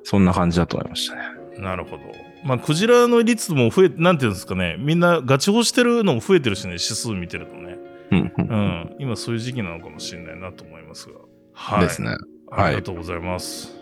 [0.03, 1.21] そんな感じだと思いましたね。
[1.59, 2.03] んなるほど。
[2.43, 4.77] まあ、クジラの率も増え、なんていうんですかね。
[4.79, 7.77] みんなガチホしてるのも増えてるしね、指数見てるとね。
[8.11, 8.33] うん、う。
[8.37, 8.95] うんん。
[8.99, 11.15] 今そういう時期なのかもしれないなと思いますが。
[11.53, 11.81] はい。
[11.81, 12.09] ですね。
[12.09, 12.17] はい
[12.49, 13.75] ありがとうございます。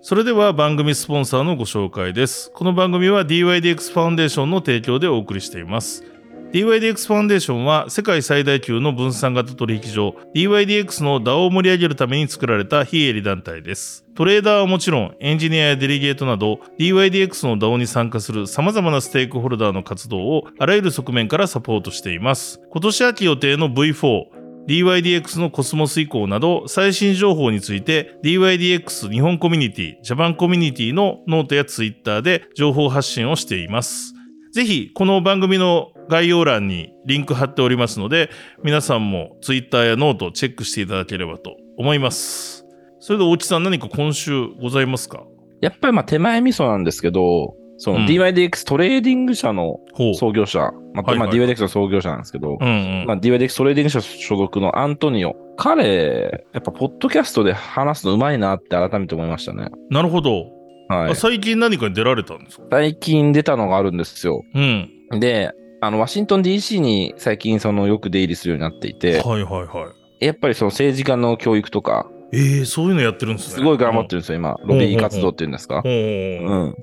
[0.00, 2.50] それでは番組スポンサーのご紹介です。
[2.52, 6.04] この番組は DYDX ファウンデーションの提供でお送りしています。
[6.52, 14.04] DYDX ファンデーションは世界最大級の分散型取引所 DYDX の DAO を盛り上げるために作られた非営利団体です。
[14.14, 22.60] トレーダーはもちろんエンジニアやデリゲートなど DYDX の DAO に参加する様々なステークホルダーの活動をあらゆる側面からサポートしています。
[22.70, 24.24] 今年秋予定の V4
[24.68, 34.12] DYDX のコスモス移行など最新情報について DYDX 日本コミュニティ、ジャパンコミュニティのノートやツイッターで情報発信をしています。
[34.52, 38.30] ぜひこの番組の概要欄にリンク貼っておりますので
[38.62, 42.66] 皆さんもツイッターやノートをチェックしていただければと思います。
[43.00, 45.24] それで大木さん何か今週ございますか？
[45.60, 49.78] やっぱりまあ手前味噌なんですけど、そのうん DYDX トレーディング社の。
[50.14, 52.70] 創業者、まあまあはいはい DYDX の創業者なんですけど、うんう
[53.04, 53.04] ん。
[53.06, 55.36] まあ、DYDX トレーディング社所属のアントニオ。
[55.56, 59.68] 彼、やっぱポッドキャストで話すのうまいなって改めて思いましたね。
[59.90, 60.46] なるほど、
[60.88, 61.10] はい。
[61.10, 62.64] あ最近何かに出られたんですか？
[62.70, 64.42] 最近出たのがあるんですよ。
[64.54, 64.90] うん。
[65.20, 65.52] で、
[65.84, 70.24] あの、ワシントン DC に最近そのよく出入りするようになっていて、はいはいはい。
[70.24, 73.54] やっぱりその政治家の教育とか、ええそういうのやってるんですね。
[73.56, 74.56] すごい頑張ってるんですよ、今。
[74.64, 75.82] ロビー活動っていうんですか？
[75.84, 75.88] う。
[75.88, 76.74] ん。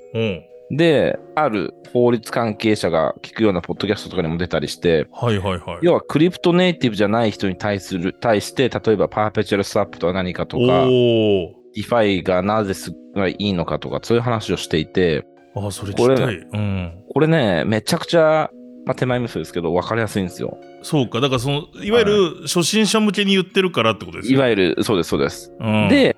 [0.76, 5.78] で、ある法律関係者が聞くようなポッドキャストとかにも出たりして、はいはいはい。
[5.80, 15.24] 要はクリプトネイティブじゃない人に対する、対して、例えば perpetual swap とは何かとか、お DeFi がなぜすごいいいのかとか、そういう話をしていて、
[15.56, 15.66] お。
[15.66, 16.36] あ、それ聞きたい。
[16.36, 17.02] うん。
[17.12, 18.50] これね、めちゃくちゃ、
[18.86, 20.58] まあ、手前味噌ですけど、わかりやすいんですよ。
[20.82, 21.20] そうか。
[21.20, 24.38] だからその、いわゆる初心者向けに言ってるからってことですよ。
[24.38, 25.52] いわゆる、そうです、そうです。
[25.60, 26.16] うん、で、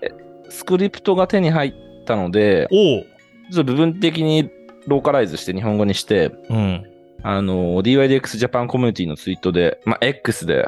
[0.49, 1.75] スクリプトが手に入っ
[2.07, 3.07] たので、おう。
[3.53, 4.51] ちょっと部分的に
[4.87, 6.87] ローカライズして日本語にして、うん。
[7.25, 10.67] あの、DYDX ジャパンコミュニティのツイートで、まあ、X で、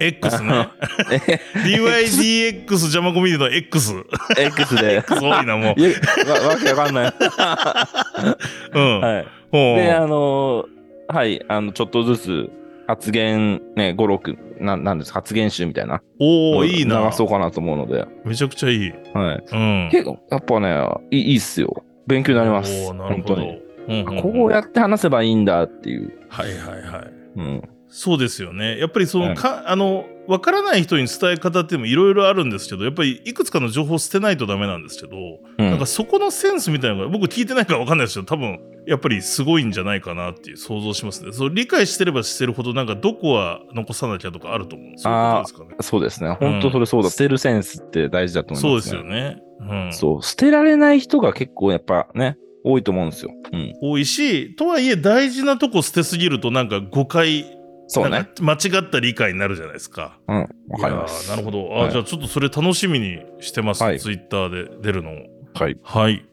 [0.00, 0.68] X ね。
[1.64, 3.94] DYDX ジャマコミュニティの X。
[4.36, 6.30] X で、 すごいな、もう。
[6.30, 7.14] わわけわかんない。
[8.74, 9.00] うん。
[9.00, 9.26] はい。
[9.50, 10.66] ほうで、あの、
[11.14, 12.50] はい、あの、ちょっとずつ
[12.88, 16.02] 発言、ね、5、6、ななんです発言集みたいな。
[16.18, 17.12] おおいいな流。
[17.12, 18.92] そうかなと思うので、めちゃくちゃいい。
[19.14, 19.44] はい。
[19.52, 19.88] うん。
[19.92, 21.84] 結構、やっぱね、いいいいっすよ。
[22.08, 22.88] 勉強になります。
[22.88, 23.34] おーなるほど。
[23.34, 23.64] 本当に。
[23.86, 26.10] うんうんこうやって話せばいいんだっていう。
[26.30, 27.12] はいはいはい。
[27.36, 27.62] うん。
[27.96, 28.76] そうですよね。
[28.80, 35.16] やっぱりその、はいかあの分からない人に伝え方ってもいろいろあるんですけどやっぱりいくつかの情報を捨てないとダメなんですけど、
[35.58, 41.32] うんなんかそこのセンスみたいなのが僕聞いてないから分かんないですけど多分やっぱりすごいんじゃないかなっていう想像しますね。
[41.32, 45.14] そう理解してればしてるほどなんかどこは残さなきゃとかあると思うんですよ。
[45.14, 45.88] あーそういうことですかね。
[45.90, 46.36] そうですね。
[46.40, 47.10] 本当それそうだ。
[47.10, 49.20] 捨てるセンスって大事だと思いそうまね。
[49.28, 49.84] ですすよね。
[49.86, 50.22] うん、そう。
[50.22, 53.30] 捨てられない人が結構やっぱね、多いと思うんですよ。
[53.52, 53.72] うん。
[53.82, 57.44] 多いしとはいえ大事なとこ捨てすぎるとなんか誤解
[57.86, 60.18] そうね間違った理解になるじゃないですか。
[60.26, 60.36] うん。
[60.68, 61.30] わかります。
[61.30, 61.68] なるほど。
[61.72, 63.82] あ、はいじゃあちょっとそれ楽しみにしてます。
[63.82, 65.14] はいツイッターで出るのを。
[65.54, 65.76] はい。
[65.82, 66.24] はい。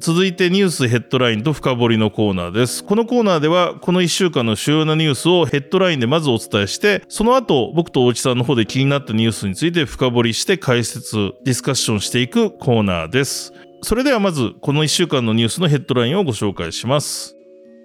[0.00, 2.84] 続いてニュースヘッドラインと深掘りのコーナーです。
[2.84, 13.54] このコーナーではこの1週間の主要なニュースをヘッドラインでまずお伝えして、その後僕と大内さんの方で気になったニュースについて深掘りして解説、ディスカッションしていくコーナーです。
[13.80, 17.34] それではまずこの1週間のニュースのヘッドラインをご紹介します。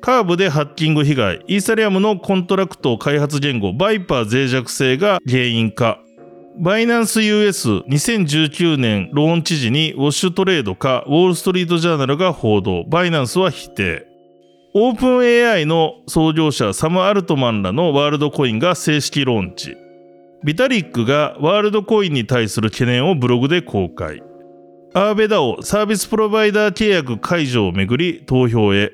[0.01, 5.99] カーブでハッキング被害、イーサリアムのコントラクト開発言語、 Vyper 脆弱性が原因か。
[6.57, 14.07] バイナンス US2019 年ローンチ時にウォッシュトレードかウォールストリートジャーナルが報道、バイナンスは否定。
[14.73, 19.75] OpenAI の創業者サム・アルトマンらのワールドコインが正式ローンチ。
[20.43, 24.21] ビタリックがワールドコインに対する懸念をブログで公開。
[24.93, 28.91] AAVE DAO サービスプロバイダー契約解除をめぐり投票へ。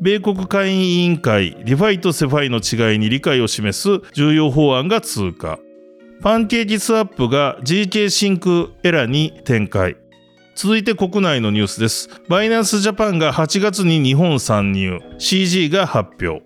[0.00, 5.58] 米国下院委員会 DeFi と CeFi の違いに理解を示す重要法案が通過。
[6.22, 9.96] パンケーキスワップが GK シンクエラに展開。
[10.54, 12.08] 続いて国内のニュースです。
[12.28, 15.00] バイナンスジャパンが8月に日本参入。
[15.18, 16.42] CG が発表。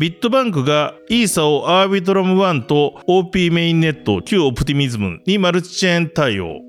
[0.00, 6.60] ビットバンクがイーサをアービトラム1と OP メインネット旧オプティミズムにマルチチェーン対応。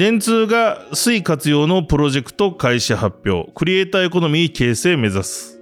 [0.00, 3.52] 電通が水活用のプロジェクト開始発表。
[3.52, 5.60] クリエイターエコノミー形成目指す。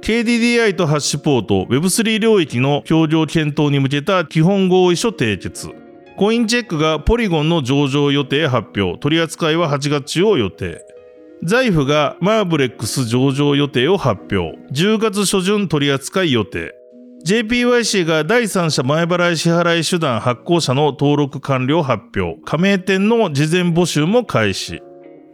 [0.00, 5.68] KDDI とハッシュポート Web3 領域の協業検討に向けた基本合意書締結。
[6.16, 8.98] コインチェックがポリゴンの上場予定発表。
[8.98, 10.82] 取扱いは8月中を予定。
[11.44, 14.58] 財布がマーブレックス上場予定を発表。
[14.72, 16.75] 10月初旬取扱い予定。
[17.26, 22.40] JPYC が第三者前払い支払い手段発行者の登録完了発表。
[22.44, 24.80] 加盟店の事前募集も開始。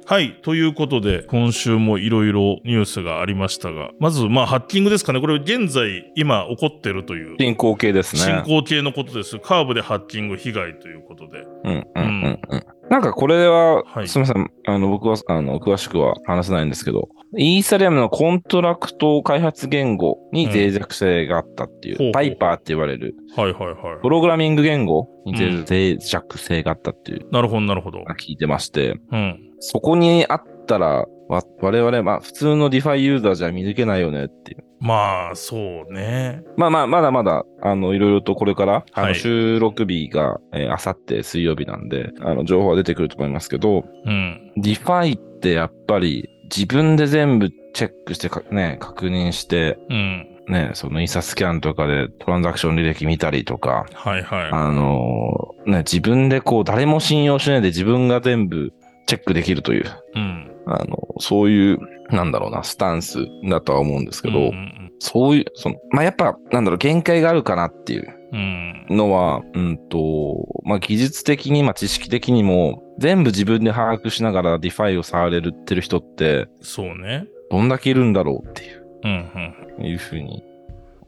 [0.07, 0.41] はい。
[0.41, 5.21] ということで、今週もいろいろニュースがありましたが、まず、まあ、ハッキングですかね。
[5.21, 7.37] これ、現在、今起こってるという。
[7.39, 8.23] 進行形ですね。
[8.23, 9.39] 進行形のことです。
[9.39, 11.45] カーブでハッキング被害ということで。
[11.65, 12.65] うんうんうんうん。
[12.93, 14.51] なんかこれは、はいすみません。
[14.67, 24.11] あの、僕は、あの、詳しくは話せないんですけど、イーサリアムのコントラクト開発言語に脆弱性があったっていう、ほうほう Vyper って言われる、はいはいはいプ。
[24.11, 29.41] ログラミング言語にうん脆弱性があったっていうなるほどなるほど聞いてまして、うん。
[29.61, 34.65] そこにあったら、わ我々、まあ、普通の DeFi ユーザーじゃ見抜けないよねっていう。
[34.83, 36.43] まあ、そうね。
[36.57, 44.53] まあまあ、まだまだ、あの、いろいろとこれから、あの、はい収録日が、えー、あさって水曜日なんで、あの、情報は出てくると思いますけど、うん。
[44.57, 50.29] DeFi ってやっぱり自分で全部チェックしてか、ね、確認して、うん。
[50.49, 54.51] ね、その Etherscan とかでトランザクション履歴見たりとか、はいはい。
[54.51, 58.73] あのーね、自分でこう誰も信用しないで自分が全部
[59.07, 59.85] チェックできるという、
[60.17, 60.52] うん。
[60.67, 61.79] あの、そういう、
[62.11, 68.87] なんだろうな、スタンスだとは思うんですけど、うんうんそういう、その、まあ、やっぱ、なんだろう、限界があるかなっていううん。
[68.89, 77.27] のは、うんと、まあ、技術的に、まあ、知識的にも、全部自分で把握しながら DeFi を触れるってる人って、そうね。
[77.51, 78.87] どんだけいるんだろうっていう。
[79.03, 79.31] うん
[79.81, 79.85] うん。
[79.85, 80.45] いうふうに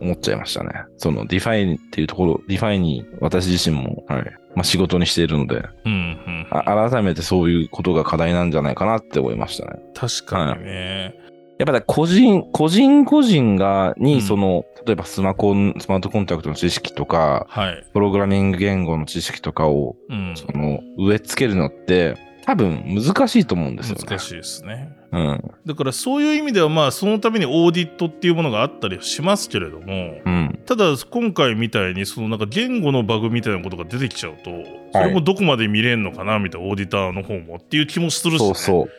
[0.00, 0.72] 思っちゃいましたね。
[0.96, 4.24] その DeFi っていうところ、 DeFi に私自身も、はい。
[4.54, 5.96] まあ仕事にしているので、うんう
[6.30, 6.46] ん。
[6.50, 9.80] あ改めてそういうことが課題なんじゃないかなって思いましたね。
[9.94, 11.14] 確かにね。
[11.58, 17.86] やっぱり個人、個人個人が、うんに、その、例えばスマコン、スマートコンタクトの知識とか、はい。
[17.92, 20.34] プログラミング言語の知識とかを、うん。
[20.36, 24.04] その、植え付けるのって、多分難しいと思うんですよね。
[24.06, 24.92] 難しいですね。
[25.14, 25.54] うん。
[25.64, 30.58] だからそういう意味ではまあそのためにオーディットっていうものがあったりしますけれどもうん。
[30.66, 34.50] ただ今回みたいにそのなんか言語のバグみたいなことが出てきちゃうと
[34.92, 38.90] それもどこまで見れんのかなみたいなオーディターの方もっていう気もするし、ね、そうそう。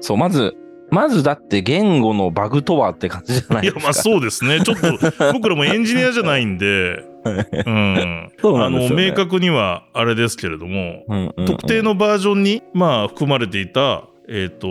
[0.00, 0.56] そう、まず、
[0.92, 3.82] まずだって言語のバグとはって感じじゃないいやですか。
[3.82, 9.06] まあそうですねちょっと僕らもエンジニアじゃないんで、 うん、そうなあんですよ、ね。
[9.06, 14.68] の明確にはあれですけれどもうんうんうん特定のバージョンにまあ含まれていたえっ、と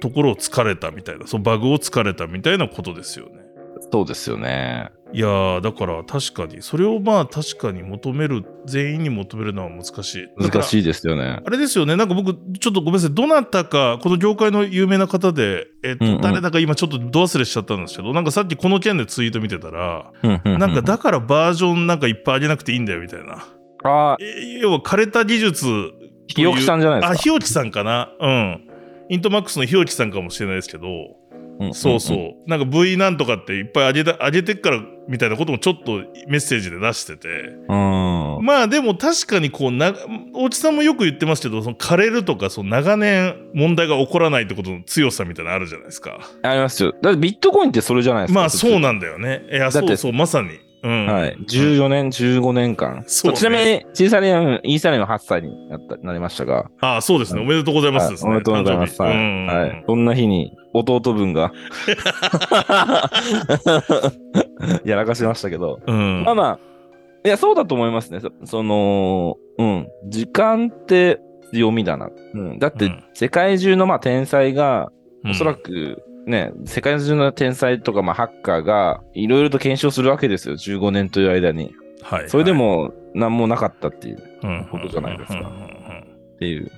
[0.00, 3.50] ところを突かれたみたいなそのバグを突かれたみたいなことですよね。
[3.92, 4.90] そうですよね。
[5.12, 10.22] いやーだから確かにそれをまあ確かに求める全員に求めるのは難しい。
[10.22, 10.28] い。
[10.48, 11.40] 難しいですよね。
[11.44, 23.46] あれですよねなんか僕ちょっとごめんなさいどなたかこの業界の有名な方で、えっとうんうん誰だか今ちょっとど忘れしちゃったんですけどなんかさっきこの件でツイート見てたら、うんうんうんなんかだからバージョンなんかいっぱい上げなくていいんだよみたいな。
[23.82, 25.90] あえ要は枯れた技術という
[26.26, 27.12] ひよきさんじゃないですか。
[27.12, 28.69] あひよきさんかなうん。
[29.10, 30.86] イントマックスのひよきさんかもしれないですけど、
[31.60, 32.48] うんそうそう。
[32.48, 37.28] なんか V なんとかっていっぱい上げた、上げてっからみたいなこともちょっとメッセージで出してて。
[37.68, 38.36] うん。
[38.38, 38.44] うん。
[38.46, 39.92] まあでも確かにこうな、
[40.32, 46.20] 大地さんもよく言ってますけど、その枯れるとか、その長年問題が起こらないってことの強さみたいなのあるじゃないですか。
[46.42, 46.94] ありますよ。
[47.02, 48.40] だってビットコインってそれじゃないですか。
[48.40, 49.42] まあそうななんだよね。
[49.50, 50.69] いや、そうそう、まさに。
[50.82, 51.06] うん。
[51.06, 51.36] はい。
[51.48, 53.04] 14年、15年間。
[53.06, 56.70] そうねちなみに、小さいイーサリアム8歳になったなりましたが。
[56.80, 57.40] ああ、そうですね。
[57.40, 58.16] おめでとうございますね。
[58.16, 59.02] はいおめでとうございます。
[59.02, 59.46] はい。
[59.46, 59.84] はい。
[59.86, 61.52] そんな日に、弟分が、
[64.84, 65.80] やらかしましたけど。
[65.86, 66.22] うん。
[66.24, 66.58] まあまあ、
[67.24, 68.20] いや、そうだと思いますね。
[68.20, 69.88] そその、うん。
[70.08, 71.20] 時間って
[71.52, 72.08] 強みだな。
[72.34, 72.58] うん。
[72.58, 74.90] だってうん、世界中のまあ天才が、
[75.24, 80.54] うんおそらく、ね、世界中の天才とか、まあ、ハッカーが、いろいろと検証するわけですよ。
[80.54, 81.74] 15年という間に。
[82.02, 82.30] はい。
[82.30, 85.52] それでも、何もなかったっていう、うん、ことじゃないですか
[86.34, 86.70] っていう。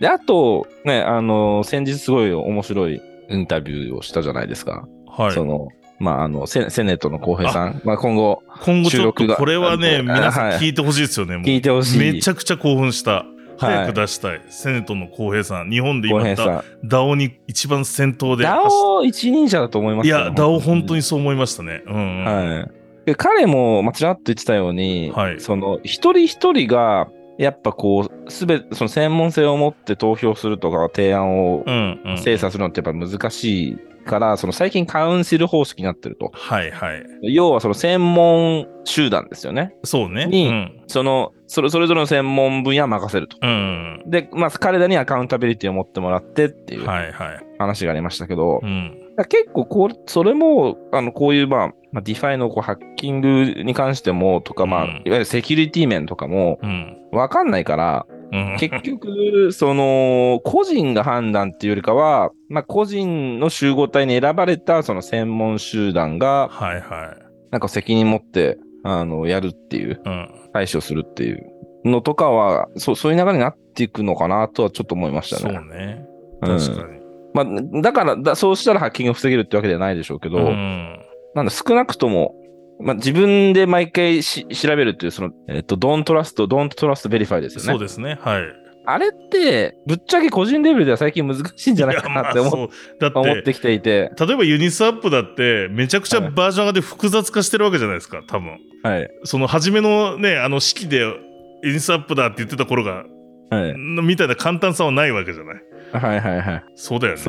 [0.00, 4.86] で、あと、ね、あの、先日すごい面白いインタビューをしたじゃないですか。
[5.06, 5.68] はいその、
[5.98, 11.36] まあ、あの、セセネットの浩平さん、まあ、今後、今後ちょっ収録がとこれはね、あ皆さんはい聞いてほしいですよね。
[11.36, 11.98] もう聞いてほしい。
[11.98, 13.26] めちゃくちゃ興奮した。
[13.58, 14.40] 早くは出したい。
[14.48, 15.70] セネットの浩平さん。
[15.70, 16.88] 日本で今ダ、平さん。
[16.88, 20.98] ダオに一番先頭でダオ一人者だと思いますよいや、ダオ本当に。
[20.98, 21.82] にそう思いましたね。
[21.86, 22.24] うん、うん。
[22.24, 22.70] はい。
[23.06, 32.18] で彼も、まあ、ちらっと言ってたように、はいその、一人一人が、やっぱこう、すべて、その専門性を持って投票するとか提案をうん、うん。
[32.18, 33.78] 精査するのってやっぱ難しい
[34.08, 36.32] から、その最近カウンシル方式になってると。
[36.34, 37.34] はいはい。
[37.34, 39.76] 要はその専門集団ですよね。
[39.84, 40.26] そうね。
[40.26, 40.82] にうん。
[40.88, 43.36] その、それそれぞれの専門分野を任せると。
[43.40, 44.02] うん。
[44.06, 47.46] で、まあ、彼らにアカウンタビリティを持ってもらってっていうはいはい。
[47.58, 48.98] 話がありましたけど、うん。
[49.16, 56.96] だから結構こう、それも、あの、こういう、まあ、まあ、 DeFi のこうハッキングに関しても、とか、まあ、うんいわゆるセキュリティ面とかも、うん。
[57.12, 58.56] わかんないから、うん。
[58.58, 67.22] 結局、その、個人が判断っていうよりかは、まあ、個人の集合体に選ばれた、その専門集団が、はいはい。
[67.50, 70.28] なんか責任持って、あの、やるっていう、うん。
[70.52, 71.40] 対処するっていう
[71.84, 75.60] のとかは、そう、そういう流れになっていくのかなとはちょっと思いましたそうね。
[75.60, 76.04] ね。
[76.42, 76.98] うん確かに。
[77.34, 80.97] まあ、だからだ、そうしたらハッキングを防げるってわけではないでしょうけど、うん。
[81.34, 82.34] なんだ、少なくとも、
[82.80, 87.72] まあ、自分で毎回し調べるっていう、その、えっ、と、don't trust, don't trust verify ですよね。
[87.72, 88.18] そうですね。
[88.20, 88.42] はい。
[88.90, 98.56] あれって、ぶっちゃけ個人レベルでは最近難しいんじゃないかなって思,、まあそうだ思っって、てきていて、例えばユニスアップだって、めちゃくちゃはいバージョン上がって複雑化してるわけじゃないですか、多分。
[98.82, 99.10] はい。
[99.24, 103.04] その初めのね、あの式でユニスアップだって言ってた頃が、
[103.50, 103.74] はい。
[103.76, 105.62] みたいな簡単さはないわけじゃない。
[105.92, 106.64] はいはいはい。
[106.76, 107.20] そうだよね。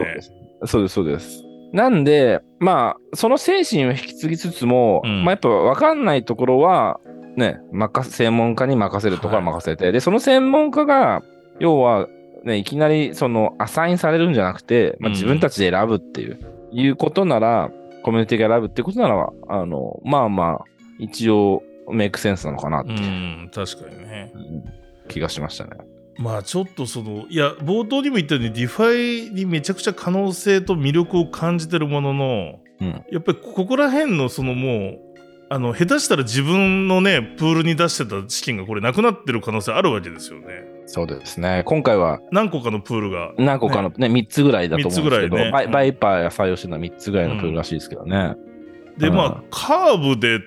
[0.65, 1.48] そうです、そうです。
[1.73, 5.23] なんで、まあ、その精神を引き継ぎつつも、うん。
[5.23, 6.99] まあやっぱ分かんないところは、
[7.35, 11.21] ね、任せ専門家に任せるところは任せて、で、その専門家が、
[11.59, 12.07] 要は、
[12.43, 15.13] ね、いきなりそのアサインされるんじゃなくて、まあ、うん。
[15.13, 16.39] 自分たちで選ぶっていう、
[16.71, 17.71] いうことなら、
[18.03, 20.65] コミュニティが選ぶってことなら、あの、まあまあ、
[20.97, 24.31] 一応、 make sense なのかなってう、いうん確かにね。
[25.07, 25.71] 気がしましたね。
[26.19, 34.99] まあちょっとその、いや、冒頭にも言ったように、 DeFi にめちゃくちゃ可能性と魅力を感じてるものの、うんやっぱりここら辺のそのもう、
[35.49, 40.47] あの、下手したら自分のね、プールに出してた資金がこれなくなってる可能性あるわけですよね。
[40.85, 41.63] そうですね。
[41.65, 43.33] 今回は何個かのプールが。
[43.37, 48.35] 何個かのね、3つぐらいだと思うんですけど、三つぐらいねうんバイバイパーが採用してるのは3つぐらいのプールらしいですけどね。
[48.97, 50.39] で、うんまあ、カーブで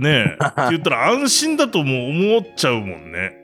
[0.00, 3.39] ね、って言ったら安心だとも思っちゃうもんね。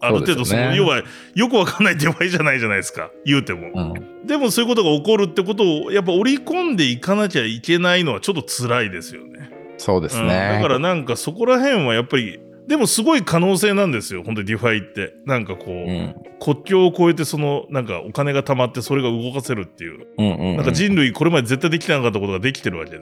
[0.00, 1.02] ある程度その、ね要は、
[1.34, 3.70] よくわかんないデバイじゃないじゃないですか、言うても。
[3.74, 9.50] うんでもそういうことが起こるってことを、やっぱ織り込んでいかなきゃいけないのはちょっと辛いですよね。
[9.78, 10.58] そうですうんね。
[10.60, 15.14] だからなんかそこら辺はやっぱり、でもすごい可能性なんですよ、本当に DeFi って。
[15.24, 20.06] なんかこう、うん国境を越えてその、なんかお金が貯まってそれが動かせるっていう。
[20.18, 22.98] うんうんうんなんか人類これまで絶対できなかったことができてるわけで。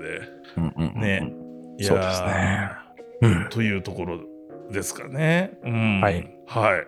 [0.56, 1.32] うんうんうんね
[1.78, 2.70] いやーそうですね
[3.20, 4.20] うんというところ
[4.72, 5.58] ですかね。
[5.64, 6.00] うん。
[6.00, 6.35] はい。
[6.46, 6.86] はい。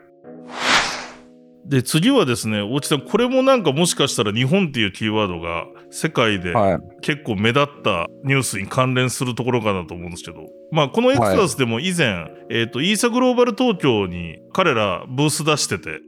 [1.68, 6.78] で、次はですね、大地さん、これもなんかもしかしたら日本っていうキーワードが世界ではい。
[7.02, 16.00] 結構目立ったニュースに関連するところかなと思うんですけど、まあ、このエクサスでも以前、えっ、と、イーサグローバル東京に彼らブース出してて、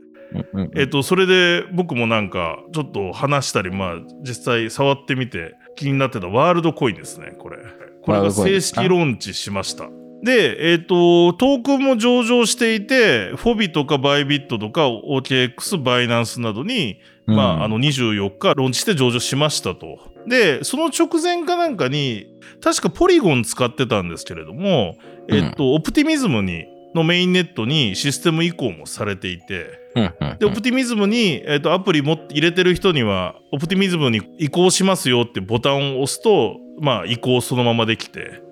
[0.52, 7.58] うんうんえっ、と、それで僕もなんかちょっと話したり、まあ、実際触ってみて気になってたワールドコインですね、これ。
[8.02, 9.90] これが正式ローンチしました。
[10.22, 19.98] で、えっ、と、トークンも上場していて、フォビとかバイビットとか OKX、バイナンスなどに、まあ、あ、の24日ローンチして上場しましたと。
[20.26, 22.26] で、その直前かなんかに、
[22.60, 24.96] 確かポリゴン使ってたんですけれども、
[25.28, 30.38] えっと、オプティミズムに、のメインネットにシステム移行もされていて、うんうんうん。
[30.38, 38.42] で、オプティミズムに、えっと、アプリも入れてる人には、オプティミズムに移行しますよってボタンを押すと、まあ、移行そのままできて、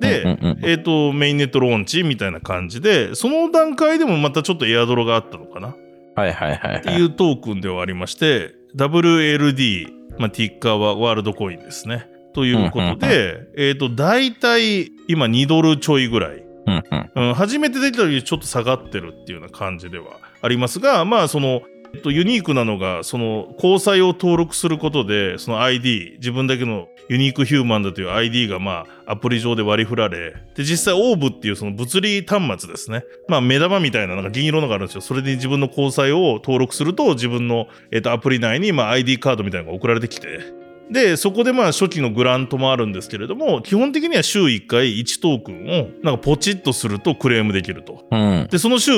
[0.00, 5.74] で、うんうんうんえっ、と、メインネットローンチみたいな感じで、その段階でもまたちょっとエアドロがあったのかな
[6.14, 6.80] はいはいはいはい。
[6.80, 9.86] っていうトークンではありまして、WLD、
[10.18, 12.08] まあ、ティッカーはワールドコインですね。
[12.34, 16.44] ということで、えっ、と、大体今2ドルちょいぐらい。
[16.66, 21.62] うんうんうん、初めて出た時ちょっと下がってるっていうような感じではありますが、まあ、その、
[21.94, 33.04] えっと、ユニークなのが、その、交際を登録することで、その ID、自分だけのユニークヒューマンだという ID が、まあ、アプリ上で割り振られ、で、実際オーブっていうその物理端末ですね。
[33.28, 35.00] まあ、目玉みたいな、なんか銀色のがあるんですよ。
[35.00, 40.57] それで自分の交際を登録すると、自分の、えっと、アプリ内に、まあ、ID カードみたいなのが送られてきて、
[40.90, 48.06] で、そこでまあ初期のグラントもあるんですけれども、基本的には週1回1トークンをなんかポチッとするとクレームできると。
[48.10, 48.92] うんで、その週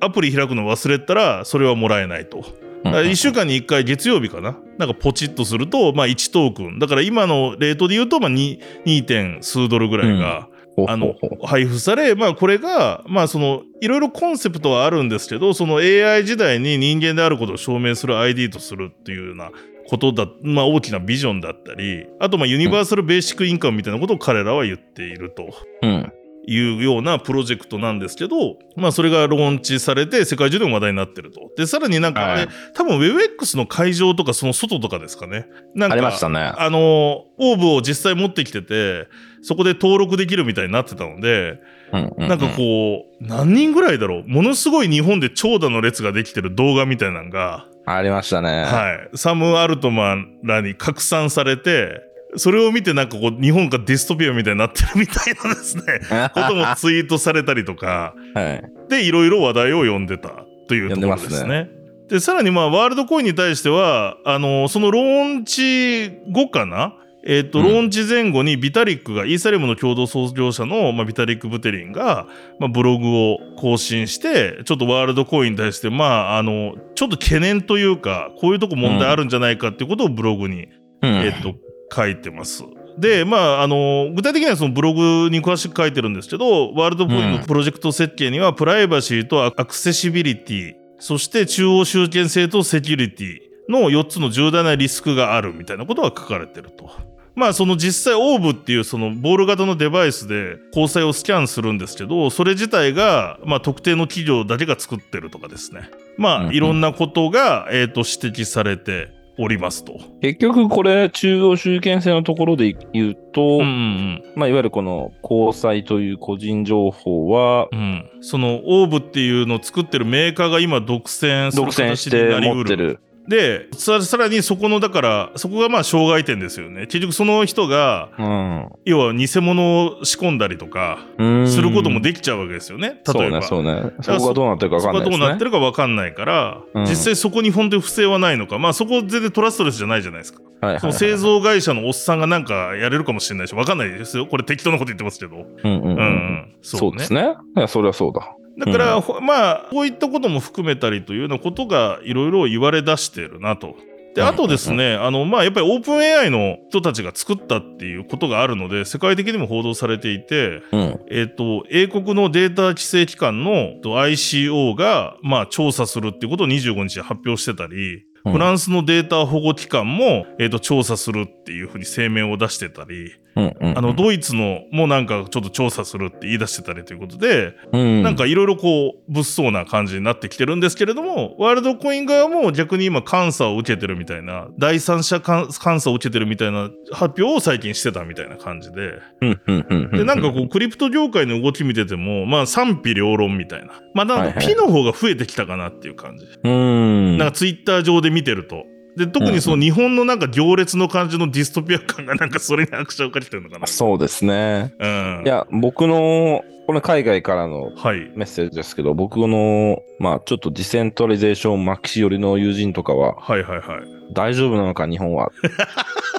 [0.00, 2.38] アプリ開くの忘れたらそれはもらえないと。
[2.38, 9.04] うん1週間に1回月曜日かななんかポチッとすると、まあ、1トークンだから今のレートで言うと、まあ、2 2.
[9.04, 19.50] 点数ドルぐらいが、ほうあの配布され、まあ、これが、まあ、そのいろいろコンセプトはあるんですけどその AI 時代に人間であることを証明する ID とするっていうような
[19.88, 25.48] ことだ、まあ、大きなビジョンだったりあとまあユニバーサル・ベーシック・インカムみたいなことを彼らは言っていると。
[25.82, 26.12] うん。
[26.50, 31.50] いうようなプロジェクトなんですけど、まあそれがローンチされて世界中でも話題になってると。
[31.58, 35.46] で、さらになんかあれ、はい多分 WebX の会場とかその外とかですかね。
[35.74, 36.40] なんかありましたね。
[36.40, 39.08] あの、オーブを実際持ってきてて、
[39.42, 41.60] そこで登録できるみたいになってたので、
[41.92, 48.64] うんうなんかこう、何人ぐらいだろうものすごい日本で長蛇の列ができてる動画みたいなのが、ありましたね。
[48.64, 52.02] はい、サム・アルトマンらに拡散されて、
[52.36, 55.82] それを見てなんかこう、日本がディストピアみたいになってるみたいなですね、
[56.34, 58.64] こともツイートされたりとか、はい。
[58.90, 61.70] で、いろいろ話題を呼んでたというところですね。
[62.08, 72.26] で、さらにまあ、ワールドコインに対しては、あの、そのローンチ後かなえっ、と、うんローンチ前後にビタリックが、イーサリアムの共同創業者の、まあ、ビタリック・ブテリンが、
[72.58, 80.68] まあ、ブログを更新して、ちょっとワールドコインに対して、まあ、あの、ちょっと懸念というか、こういうとこ問題あるんじゃないかっていうことをブログに
[81.02, 81.54] うんえっと、
[81.94, 82.64] 書いてます。
[82.98, 96.90] で、まあ、あの、具体的にはそのブログに詳しく書いてるんですけど、ワールドコインのプロジェクト設計には、プライバシーとアクセシビリティ、そして中央集権性とセキュリティの4つの重大なリスクがあるみたいなことが書かれてると。
[97.34, 105.88] まあその実際オーブっていうそのボール型のデバイスで交際をスキャンするんですけど、それ自体がまあ特定の企業だけが作ってるとかですね。
[106.16, 110.00] まあいろんなことがえっと指摘されておりますと。
[110.20, 118.10] 結局これ、中央集権制のところで言うと、うんうんまあ、いわゆるこの交際という個人情報はう、ん。
[118.20, 122.56] そのオーブっていうのを作ってるメーカーが今独占する独占し形になてりうる。
[122.56, 123.00] 持ってる。
[123.28, 126.86] でさ、さらにそこの、だから、そこがまあ障害点ですよね。
[126.86, 128.68] 結局その人が、うん。
[128.86, 133.02] 要は偽物を仕込んだりとか、うんすることもできちゃうわけですよね。
[133.14, 133.42] 例えば。
[133.42, 133.92] そうね、そうね。
[134.00, 135.28] そこがどうなってるか分そこがどうかんないですね。
[135.28, 140.40] なってるか分かんないから、うん実際そこに本当に不正はないのか、まあそこ全然トラストレスじゃないじゃないですか。
[140.40, 144.26] はいはいはいその製造会社のおっさんがなんかやれるかもしれないし、分かんないですよ。
[144.26, 145.36] これ適当なこと言ってますけど。
[145.36, 146.66] うんうんうん、うう。
[146.66, 147.34] そうですね。
[147.56, 148.34] いや、それはそうだ。
[148.58, 153.76] だから、ほまあ、こういったことも含めたりというようなことがいろいろ言われ出してるなと。
[154.14, 161.00] で、あとですね、あの、まあ、やっぱりオープン AI の人たちが作ったっていうことがあるので、世界的にも報道されていて、うん。
[161.08, 193.72] えっ、と、英国のデータ規制機関のと ICO が、まあ、調査するっていうことを25日に発表してたり、フランスのデータ保護機関も、えっ、と、調査するっていうふうに声明を出してたり、うんうんあの、ドイツのもなんかちょっと調査するって言い出してたりということで、うんなんかいろいろこう、物騒な感じになってきてるんですけれども、ワールドコイン側も逆に今監査を受けてるみたいな、第三者監監査を受けてるみたいな発表を最近してたみたいな感じで、うんうんうんで、なんかこう、クリプト業界の動き見てても、まあ賛否両論みたいな。
[193.94, 196.26] まあなんか否の方が増えてきたかなっていう感じ。
[196.42, 197.18] うん。
[197.18, 198.64] なんかツイッター上で見てると。
[198.96, 203.66] で、特にその日本のなんか行列の感じのディストピア感がなんかそれに拍車をかけてるのかな。
[203.66, 204.74] そうですね。
[204.78, 205.22] うん。
[205.24, 208.10] いや、僕の、これ海外からのはい。
[208.14, 214.12] メッセージですけど、僕の、まあちょっと decentralization maxi 寄りの友人とかは、はいはいはい。
[214.12, 215.30] 大丈夫なのか日本は、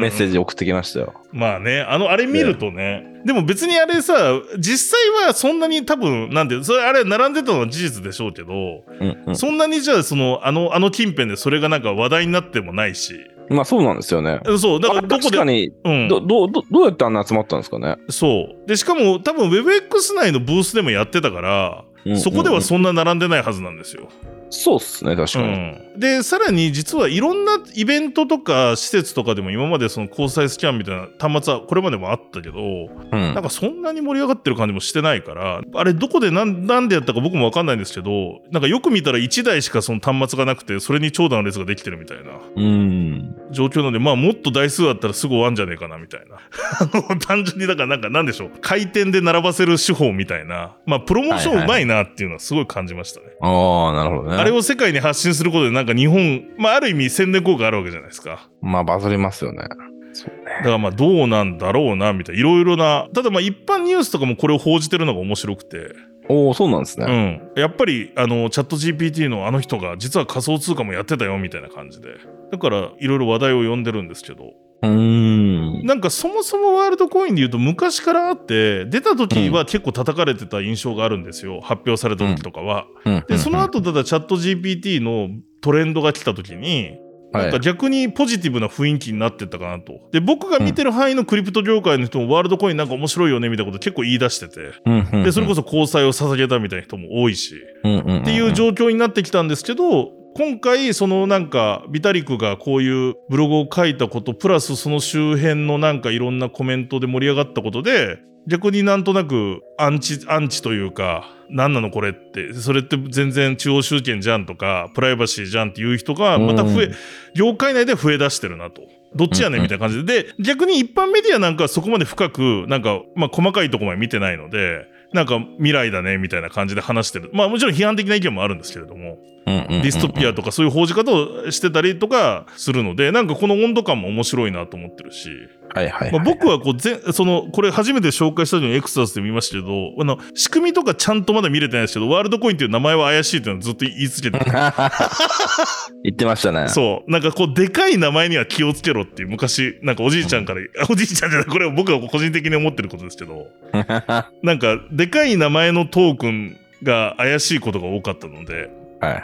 [0.00, 0.32] メッセージ。
[0.32, 1.14] ジ送ってきましたよ。
[1.32, 3.04] まあね、あの、あれ見るとね。
[3.24, 8.52] でも別にあれさ、実際はそんなに多分、なんていう、それあれ並んでたのは事実でしょうけど、
[9.00, 9.36] うんうん。
[9.36, 13.14] そんなにじゃあその、あの、あの近辺でそれがなんか話題になってもないし。
[13.48, 14.40] まあそうなんですよね。
[14.58, 16.08] そう、だからどこで確か、に、うん。
[16.08, 17.96] ど、ど、どどうやってあんな集まったんですかね？
[18.08, 18.68] そう。
[18.68, 24.08] で、しかも多分 WebX 内のブースでもやってたから、うんそこではそんな並んでないはずなんですよ。
[24.50, 25.46] そうっすね、確かに。
[25.46, 43.34] うん、で、さらに実はいろんなイベントとか施設とかでも今までその交際スキャンみたいな端末はこれまでもあったけど、うんなんかそんなに盛り上がってる感じもしてないから、あれどこでなんなんでやったか僕もわかんないんですけど、なんかよく見たら1台しかその端末がなくて、それに長蛇の列ができてるみたいなうん。
[43.50, 46.36] 状況なんで、まあもっと台数あったらすぐ終わんじゃねえかなみたいな。
[46.80, 53.26] あの、単純にだからなんかなんでしょう、回転で並ばせる手法みたいな、まあプロモーションうまいなっていうのはすごい感じましたね。
[53.40, 54.36] ああ、なるほどね。
[54.36, 58.48] あれを世界に発信することでなんか日本、まあある意味宣伝効果あるわけじゃないですか。
[58.60, 59.64] まあバズりますよね。
[60.12, 60.50] そうね。
[60.58, 65.94] だからまあどうなんだろうなみたいないろいろなただまあ一般ニュースとかもこれを報じてるのが面白くて、
[66.28, 67.50] おお、そうなんですうね。
[67.56, 72.08] ん、やっぱりあのチャット GPT のあの人が実は仮想通貨もやってたよみたいな感じで
[72.50, 74.52] だからいろいろ話題を呼んでるんですけど
[74.82, 75.86] うーん。
[75.86, 81.60] なんかそもそもワールドコインで言うと昔からあって、出た時は結構叩かれてた印象があるんですよ。
[81.60, 82.86] 発表された時とかは。
[83.28, 85.28] で、その後、ただチャット GPT の
[85.60, 86.98] トレンドが来た時に、
[87.32, 89.94] なんか逆にポジティブな雰囲気になってったかなと。
[90.12, 94.72] で、僕が見てる範囲のクリプト業界の人もワールドコインなんか面白いよねみたいなこと結構言い出してて。
[94.84, 97.54] はい、で、それこそ交際を捧げたみたいな人も多いし。
[97.54, 108.18] っっていう状況になってきたんですけど、今回、そのなんか、ビタリクがこういうブログを書いたこと、プラスその周辺のなんかいろんなコメントで盛り上がったことで、
[108.48, 116.90] 逆になんとなくアンチ、アンチというか、何なのこれって、それって全然中央集権じゃんとか、プライバシーじゃんっていう人が、また増え、
[117.34, 118.82] 業界内で増え出してるなと。
[119.14, 120.24] どっちやねんみたいな感じで。
[120.24, 127.30] で、逆に一般メディアなんかはそこまで深く、なんか、まあ細かいところまで見てないので、なんか未来だねみたいな感じで話してる。
[127.34, 135.30] まあもちろん批判的な意見もあるんですけれども、ディストピアとかそういう報じ方をしてたりとかするので、なんかこの温度感も面白いなと思ってるし、
[135.74, 144.50] はいはい、まあ、僕はこうぜその、これ初めて紹介した時にエクサスで見ましたけど、あの、仕組みとかちゃんとまだ見れてないですけど、ワールドコインっていう名前は怪しいっていうのはずっと言い続けてて
[146.04, 146.68] 言ってましたね。
[146.68, 147.10] そう。
[147.10, 153.46] なんかこう、でかい名前には気をつけろっていう、昔、なんかおじいちゃんから、おじいちゃんじゃない、これは僕が個人的に思ってることですけど、
[154.42, 158.70] なんか、でかい名前のトークンが怪しいことが多かったので、
[159.06, 159.22] はいはい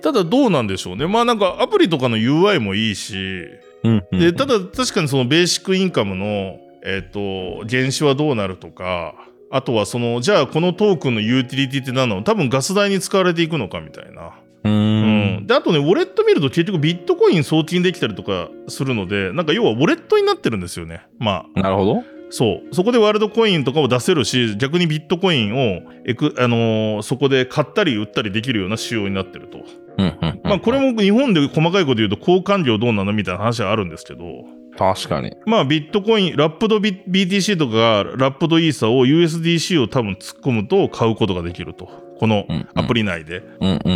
[0.00, 1.06] ただどうなんでしょうね。
[1.08, 3.46] まあなんかアプリとかの UI もいいし、
[3.82, 4.18] はい。
[4.18, 9.14] で、ただ確かにそのベーシックインカムの、えっ、と、原資はどうなるとか、
[9.50, 12.22] あとはその、じゃあこのトークンのユーティリティって何なの？
[12.22, 14.38] 多分ガス代に使われていくのかみたいな。
[14.64, 15.46] ううんん。
[15.46, 21.02] で、あとね、ウォレット見ると結局ビットコイン送金できたりとかするので、なんか要はウォレットになってるんですよね。
[21.18, 22.04] まあ、なるほど。
[22.30, 22.74] そう。
[22.74, 29.64] そこでワールドコインとかを出せるし、逆にビットコインをエク、あのーそこで買ったり売ったりできるような仕様になってると。
[30.44, 34.44] まあ、これも日本で細かいこと言うと交換料どうなのみたいな話はあるんですけど、
[34.78, 35.34] 確かに。
[35.44, 41.88] まあ、ビットコイン、ラップド BTC とか、ラップドイーサを USDC を多分突っ込むと買うことができると。
[42.20, 43.38] このアプリ内で。
[43.38, 43.42] っ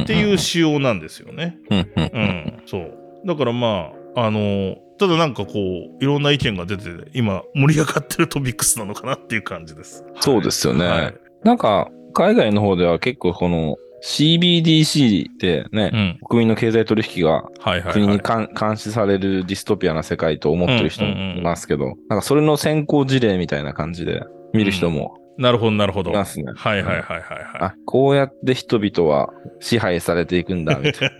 [0.02, 1.58] っていう仕様なんですよね。
[1.70, 2.18] うんうんう。
[2.20, 2.94] ん、そう。
[3.24, 10.04] だからまあ、あのーただなんかこう、いろんな意見が出て、今、盛り上がってるトピックスなのかなっていう感じです。
[10.20, 16.18] そうですよねはいなんか、海外の方では結構この CBDC ってね、うん。
[16.28, 17.92] 国民の経済取引がはいはい、はい。
[17.94, 26.10] 国に監監視されるディストピアな世界と思ってる人もいますけど、なんかそれの先行事例みたいな感じで見る人もなるほど、なるほど。
[26.10, 26.52] はいいますね。
[26.54, 27.22] はいはいはいはい。
[27.60, 29.30] あ、こうやって人々は
[29.60, 31.10] 支配されていくんだ、みたい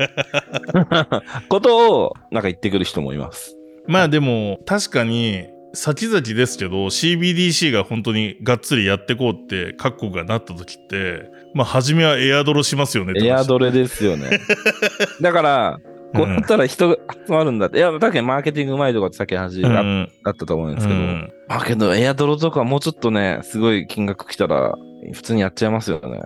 [0.91, 3.57] な ことをなんか言ってくる人もいます。
[3.87, 14.41] まあでも、確かに、先々ですけど、CBDC が本当にがっつりやってこうって各国がなった時って、まあ初めはエアドロしますよねエアドレですよね。
[15.21, 15.79] だから、
[16.15, 16.97] こうやったら人が
[17.27, 17.79] 集まるんだって。
[17.79, 24.75] いや、確かにマーケティングうまいとかってさっき話あうんったと思うんですけど、うんまあけど、エアドロとかもうちょっとね、すごい金額来たら、
[25.13, 26.21] 普通にやっちゃいますよね。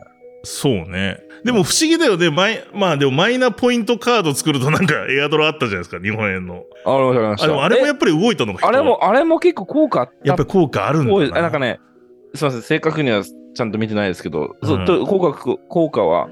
[0.44, 1.18] そうね。
[1.44, 2.30] でも不思議だよね。
[2.30, 6.62] マイまあでもマイナポイントカード作るとなんかエアドロあったじゃないですか、日本円の。
[6.84, 7.52] あ、りました。
[7.52, 11.42] ああれもやえっぱり動いたのがあれも、あれも結構効果あったやっぱり効果あるんだな。
[11.42, 11.80] なんかね、
[12.34, 16.28] すみません、正確にはちゃんと見てないですけど、うんずっと効果効果は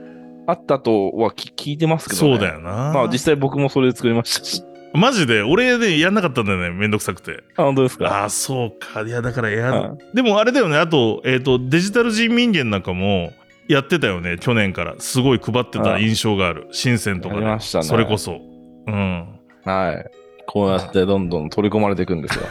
[0.47, 2.37] あったとはき聞いてますけど、ね。
[2.39, 2.93] そうだよな。
[2.93, 4.63] まあ実際僕もそれで作りましたし。
[4.95, 7.43] マジで、俺ね、やんなかったんだよね、めんどくさくて。
[7.57, 8.07] あ、本当ですか？
[8.07, 9.03] ああ、そうか。
[9.03, 13.33] いや、だからエアドロ、はいでもあれだよね、あと、えっ、と、デジタル人民元なんかも、
[13.67, 14.95] やってたよね、去年から。
[14.99, 16.69] すごい配ってた印象がある。
[16.71, 17.41] 深センとかで。
[17.41, 18.41] やりましたねそれこそ。
[18.87, 19.41] うん。
[19.65, 20.11] はい。
[20.47, 22.45] こうやってどんどん取り込まれていくんですよ。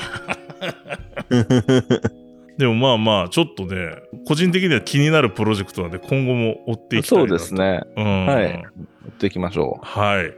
[2.57, 3.95] でもまあまあ、ちょっとね、
[4.27, 7.53] 個人的には気になるプロジェクトなんで、今後も追っていきたいなとそうです。
[7.55, 7.81] ね。
[7.97, 8.25] うん。
[8.27, 8.61] はいや
[9.09, 9.85] っていきましょう。
[9.85, 10.33] はい。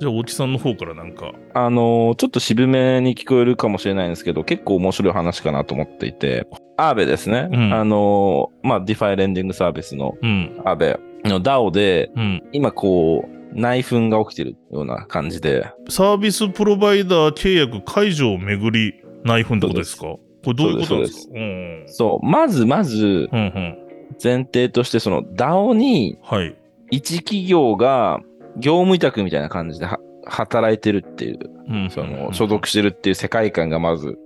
[0.00, 1.32] じゃあ、大木さんの方からなんか。
[1.54, 6.46] あのーちょっと渋めに聞こえるかもしれないんですけど、結構面白い話かなと思っていて、
[6.76, 7.48] Aave ですね。
[7.52, 10.60] うんあのーまあ、 DeFi レンディングサービスのうん。
[10.64, 12.42] Aave の DAO で、うん。
[12.52, 18.94] 今こう、内紛が起きてるような感じで、サービスプロバイダー契約解除をめぐり
[19.28, 20.02] 内紛ってことですか？
[20.02, 21.34] これどういうことなんですか？
[21.34, 21.84] うん。
[21.86, 23.78] そう、まずまずうんうん。
[24.22, 26.56] 前提として、その DAO にはい。
[26.90, 28.20] 一企業が
[28.56, 31.90] 業務委託みたいな感じでは働いてるっていう、うん。
[31.90, 34.18] その所属してるっていう世界観がまず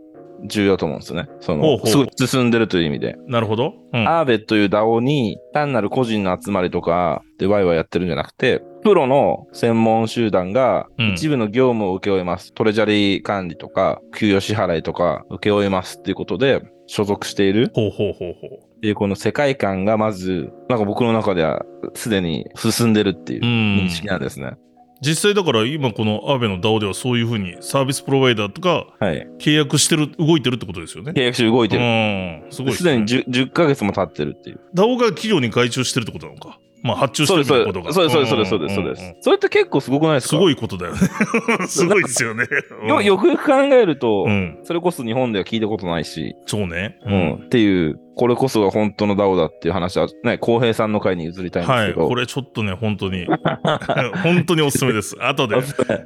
[0.47, 1.29] 重要と思うんですよね。
[1.41, 3.17] その、ほうほうすごい進んでるという意味で。
[3.27, 3.75] なるほど。
[3.93, 4.09] うん。
[4.09, 12.53] アーベという DAO に単なる個人の集まりとかでワイワイやってるんじゃなくて、プロの専門集団がうん一部の業務を請け負います。
[12.53, 21.64] トレジャリー管理とか、給与支払いとか請け負いますっていうことで所属しているほうほうほうほっていうこの世界観がまず、なんか僕の中では
[21.95, 23.47] すでに進んでるっていうう。
[23.47, 23.89] うん認。
[23.91, 24.55] 識なんですね。
[25.01, 29.26] 実際だから今このアーベの DAO ではそういうふうにサービスプロバイダーとかはい。
[29.39, 31.12] 契約してる、動いてるってことですよね。
[31.12, 31.83] 契約書動いてる。
[31.83, 32.47] うん。
[32.51, 33.05] すごいっすでにね。
[33.05, 34.61] 10, 10ヶ月も経ってるっていう。
[34.74, 36.59] DAO が企業に外注してるってことなのか。
[36.83, 37.93] まあ発注してるってことが。
[37.93, 40.28] そうです、そうです、そうです、そうです、それって結構すごくないですか？
[40.30, 40.99] すごいことだよね。
[41.66, 42.45] すごいですよね。
[42.89, 44.59] よよくよく考えると、うん。
[44.64, 46.99] それこそ日本では聞いたことないし、そうね。
[47.07, 51.89] ううん、っていう、これこそが本当の DAO だっていう話は、ね、浩平さんの回に譲りたいんですはい。
[51.89, 52.09] けど。
[52.09, 53.26] これちょっっとね、本当に、
[54.22, 55.16] 本当におすすめです。
[55.22, 55.57] 後で、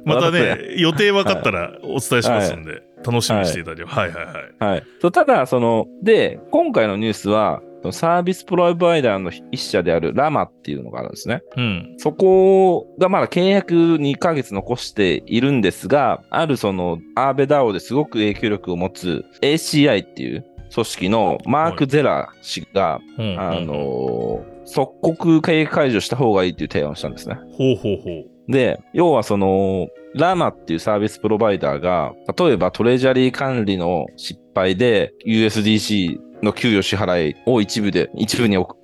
[0.05, 3.93] またね、予定分かったらお伝えしますんで、楽しみにしていただければ。
[3.93, 4.31] はいはいは
[4.69, 4.71] い。
[4.73, 4.83] はい。
[5.01, 7.61] そうただ、その、で、今回のニュースは、
[7.91, 11.41] サービスプロバイダーの一社であるラマっていうのがあるんですね。
[11.55, 11.95] うん。
[11.97, 27.35] そこがまだ契約2ヶ月残しているんですが、あるそのアーベダオですごく影響力を持つ ACI っていう組織のマーク・ゼラ氏が、うんあ、のー即刻契約解除した方がいいっていう提案をしたんですね。
[27.53, 28.51] ほうほうほう。
[28.51, 38.75] で、要はその、ラマっていうサービスプロバイダーが、例えばトレジャリー管理の失敗で USDC の給与支払いを一部で、一部に遅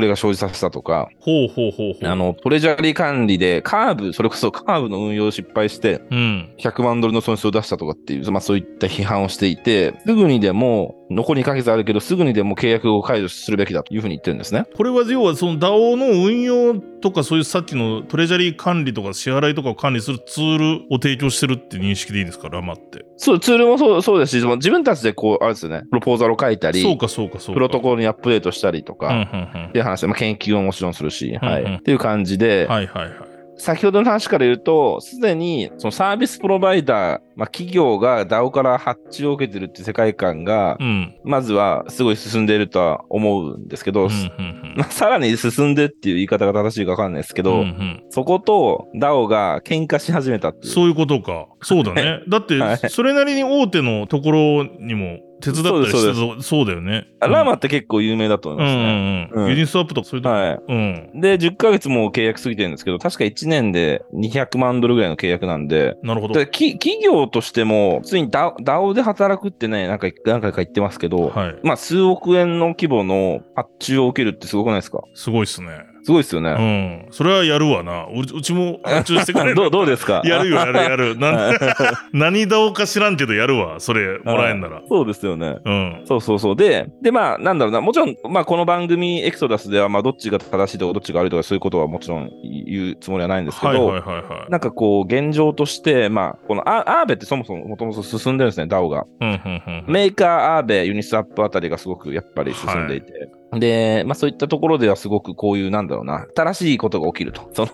[0.00, 2.08] れが生じさせたとか、ほうほうほうほう。
[2.08, 6.54] あの、トレジャリー管理でカーブ、それこそカーブの運用を失敗して、うん。
[6.58, 14.64] 100万ドルの損失を出したとかっていう、まあそういった批判をしていて、すぐにでも、残り2ヶ月あるけど、すぐにでも契約を解除するべきだというふうに言ってるんですね。
[14.76, 22.48] これは要はその DAO の運用とかそういうさっきのトレジャリー管理とか支払いとかを管理するツールを提供してるって認識でいいですか？
[22.48, 23.04] ラマって。
[23.16, 27.54] そう、ツールもそうそうですし、自分たちでこう、あれですよね、プロポーザルを書いたり、そうかそうかそうか。
[27.54, 29.28] プロトコルにアップデートしたりとか、うんっ
[29.64, 31.62] うんていう話で、まあ、研究ももちろんするし、はい。
[31.62, 32.70] うんうんっていう感じで、うん。
[32.70, 33.14] はいはいはい。
[33.58, 41.16] 先ほどの話から言うと、すでにそのサービスプロバイダー、まあ、企業が DAO から発注を受けてるっていう世界観が、うん。
[41.24, 47.46] まずはすごい進んでいるとは思うんですけど、うんうんまあ、 さらに進んでっていう言い方が正しいかわかんないですけうん。
[47.46, 50.72] ど、うんうんそこと DAO が喧嘩し始めたっていう。
[50.72, 51.46] そういうことか。
[51.62, 52.20] そうだね。
[52.28, 57.06] だってはい、それなりに大手のところにも手伝ったりしてそうたそうだよね。
[57.20, 59.30] あラマって結構有名だと思うんいますね。
[59.32, 59.44] うんうん。
[59.44, 60.34] うんユニスワップとかそういうとこ。
[60.34, 60.60] はい。
[60.68, 61.20] うん。
[61.20, 66.34] で、10ヶ月も契約過ぎてるんですけど、確か1年で200万ドルぐらいの契約なんで、なるほど。
[66.34, 71.56] 企業としても、普通に DAO で働くってね、なんか何回か言ってますけど、はい。
[71.62, 75.00] まあ数億円の規模の発注を受けるってすごくないですか？
[75.14, 75.68] すごいっすね。
[76.08, 76.52] すごいですようね。
[76.52, 77.06] ん。
[77.10, 78.06] それはやるわな。
[78.06, 79.54] うちうちも発注してくれる。
[79.60, 80.22] どうどうですか？
[80.24, 81.18] やるよ、やるやる。
[81.18, 81.56] なんはい
[82.16, 83.78] 何だおか知らんけどやるわ。
[83.78, 84.80] それ、もらえんなら。
[84.88, 85.56] そうですよね。
[85.62, 86.00] うん。
[86.06, 86.56] そうそうそう。
[86.56, 92.30] で、で、まあ、なんだろうな、もちろん、まあ、この番組、エクソダスでは、まあ、どっちが正しいとか、どっちが悪いとか、そういうことはもちろん
[92.66, 94.50] 言うつもりはないんですけど、はいはいはいはい。
[94.50, 99.04] なんかこう、現状として、まあ、このア Aave ってそもそももともと進んでるんですね、DAO が。
[99.20, 103.12] うんうんうん Maker、Aave、Uniswap あたりがすごくやっぱり進んでいて。
[103.52, 107.48] で、まあそういったところではすごくこういう、なんだろうな、新しいことが起きると。
[107.54, 107.68] その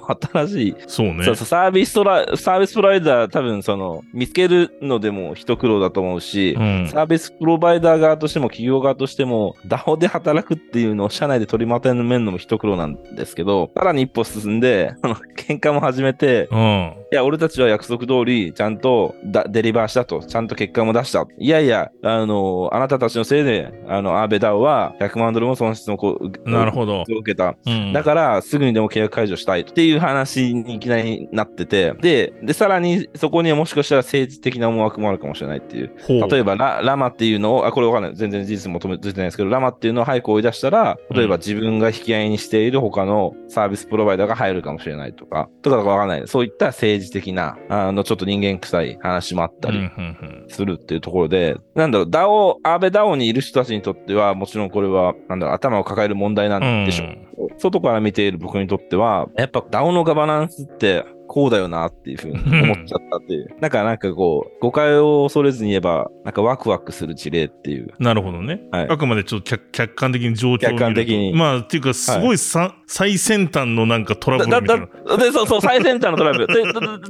[0.45, 1.25] 新しい、そうね。
[1.25, 6.89] そうそうサービストラ、サービスプロバイダー、多分その、見つけるのでも一苦労だと思うし、うん。
[6.89, 16.95] サービスプロバイダー側としても企業側としても DAO で働くっていうのを社内で取りまとめるのも一苦労なんですけど、さらに一歩進んで、あの喧嘩も始めて、うん。
[17.13, 21.27] いや、俺たちは約束通り、ちゃんとだデリバーしたと、ちゃんと結果も出した。
[21.39, 27.01] いやいや、あの、あなたたちのせいで、あの、アーベダウは100万ドルも損失のこう、なるほど。
[27.01, 27.57] を受けた。
[27.67, 27.93] うん。
[27.93, 35.93] だから、すぐにでも契約解除したいっていう話にいきなりなってて、で、で、さらにそこにはもしかしたら政治的な思惑もあるかもしれないっていう。
[36.09, 38.15] 例えばラ、ラマっていうのを、あ、これわかんない。
[38.15, 46.23] 全然事実求めてないですけど、ラマっていうのを早く追い出したら、例えばうん自分が引き合いにしている他のサービスプロバイダーが入るかもしれないとか、とかわかんない。
[46.27, 57.07] そういった政治的な、あの、ちょっと人間臭い話もあったりうんうんうんするっていうところで、なんだろう、ダオ、アーベダオにいる人たちにとっては、もちろんこれは、なんだろう、頭を抱える問題なんでしょう。
[57.09, 57.25] うん
[57.59, 63.49] 外から見ている僕にとっては、やっぱ DAO のガバナンスってこうだよなっていうふうに思っちゃったっていう。
[63.61, 67.89] なんかなんかこう、誤解を恐れずに言えば、なんかワクワクする事例っていう。
[67.99, 68.61] なるほどね。
[68.71, 75.17] はいあくまでちょっと客客観的に状況を客観的にまあ、っていうか、すごいさ、最先端のなんかトラブルだ、だ、みたいな。
[75.17, 76.47] だ、で、そうそう、最先端のトラブル。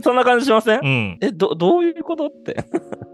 [0.02, 0.80] そんな感じしません？
[0.82, 1.18] うん。
[1.20, 2.64] え、ど、どういうことって？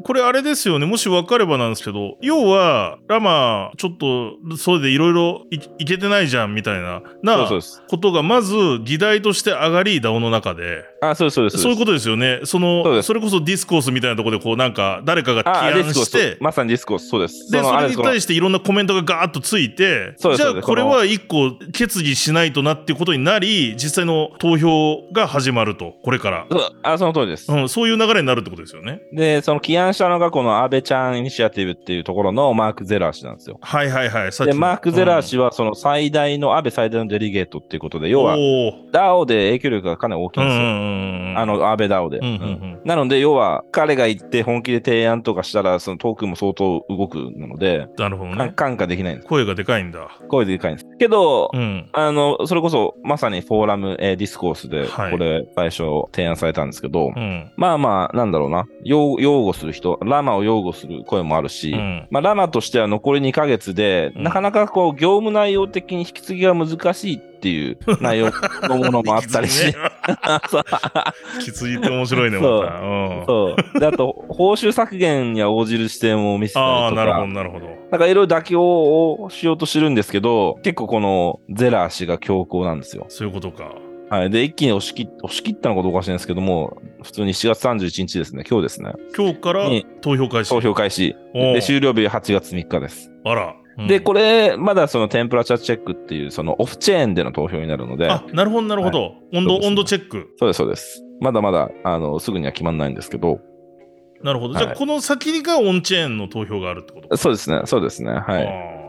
[0.04, 0.86] これあれですよね。
[0.86, 7.48] もし分かればなんですけど、要は、 Llama、ちょっと、それでいろいろいいけてないじゃん、みたいな、な。
[7.88, 8.54] ことが、まず、
[8.84, 10.84] 議題として上がり、 DAO の中で。
[11.01, 11.59] あ、そうそうです。
[11.59, 12.40] そういうことですよね。
[12.44, 17.51] その、それこそ Discourse みたいなところで、こう、なんか、誰かが起案して、まさに Discourse、そうです。
[17.51, 26.46] で、それに対していろんなコメントがガーッとついて、じゃあこれは一個決議しないとなっていうことになり、実際の投票が始まると、これから。
[26.82, 27.51] あ、その通りです。
[27.51, 29.01] うん、そういう流れになるってことですよね。
[29.12, 33.59] で、その起案案したのがこの Aave Chan Initiative っていうところの Marc Zeller 氏なんですよ。
[33.61, 34.30] はいはいはい。
[34.30, 40.62] で、の Marc Zeller 氏はその最大の、 Aave 最大の delegate っていうことで、要は、DAO で影響力がかなり大きいんですよ。
[41.36, 42.18] あの、 Aave DAO で。
[42.18, 48.36] うんうんうんうんなので、要は、彼が言って本気で提案とかしたら、そのトークンも相当動くので、なるほどね。
[48.36, 49.28] か看過できないんです。
[49.28, 50.09] 声がでかいんだ。
[50.28, 50.86] 声でかいんです。
[50.99, 51.88] けど、うん。
[51.93, 55.82] あの、それこそ、まさにフォーラム、えー Discourse で、はいこれ、最初
[56.12, 57.51] 提案されたんですけど、うん。
[57.57, 62.09] まあまあ、なんだろうな、擁擁護する人、ラマを擁護する声もあるし、うん。
[62.11, 68.30] まあ、ラマとしては残り2ヶ月で、うんなかなかこう、業務内容的に引き継ぎが難しいっていう内容
[68.64, 70.64] のものもあったりし引き継ぎねそう
[71.38, 72.74] 引き継ぎって面白いね、まそうた。
[72.74, 73.24] うん。
[73.26, 73.80] そう。
[73.80, 77.66] で、あと、報酬削減には応じる視点も見せたりとか、ああ、なるほど、なるほど。
[77.91, 83.07] なんかいろいろ妥協をしようとしてるんですけど、結構このゼラー氏が強硬なんですよ。
[83.09, 83.72] そういうことか。
[84.11, 84.30] はい。
[84.30, 88.93] で、一気に押し切押し切ったのかどうかわかんないんですけども、普通に7月31日ですね、今日ですね。
[89.16, 90.51] 今日からに投票開始。
[90.51, 91.16] 投票開始。
[91.32, 93.11] で、終了日8月3日です。
[93.24, 93.55] あら。
[93.81, 99.14] うんで、これ、まだそのテンプラチャーチェックっていう、そのオフチェーンでの投票になるので、あ、なるほど、なるほど。
[99.33, 100.28] 温度、そうですね温度チェック。
[100.39, 101.03] そうです、そうです。
[101.20, 103.41] まだまだ、あの、すぐには決まんないんですけど、
[104.22, 104.55] なるほど。
[104.55, 107.16] はいじゃあ、この先にがオンチェーンの投票があるってことか。
[107.16, 108.81] そうですね、そうですね、はい。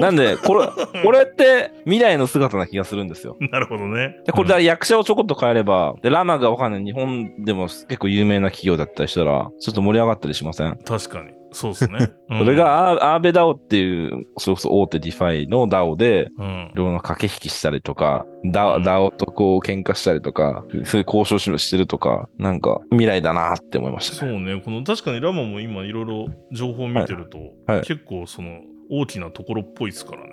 [0.00, 0.66] なんで、 これ、
[1.02, 3.36] これって未来の姿な気がするんですよ。
[3.52, 4.16] なるほどね。
[4.26, 10.76] で、これだから役者をちょこっと変えれば、で、 Llama がわかんない日本でも結構有名な企業だったりしたら、ちょっと盛り上がったりしません？
[10.84, 11.30] 確かに。
[11.54, 12.10] そうですね。
[12.30, 16.76] うんそれ、が Aave DAO っていう、それこそ大手ディファイのダオで、うんい。
[16.76, 24.32] ろんな駆け引きしたりとか、ダうん DAO とこう喧嘩したりとか、そういう交渉してるとか、なんか未来だなって思いましたね。
[24.32, 24.60] そうね。
[24.60, 27.38] この、確かに Llama も今いろいろ情報を見てると、
[27.72, 30.30] はい結構その、大きなところっぽいですからね。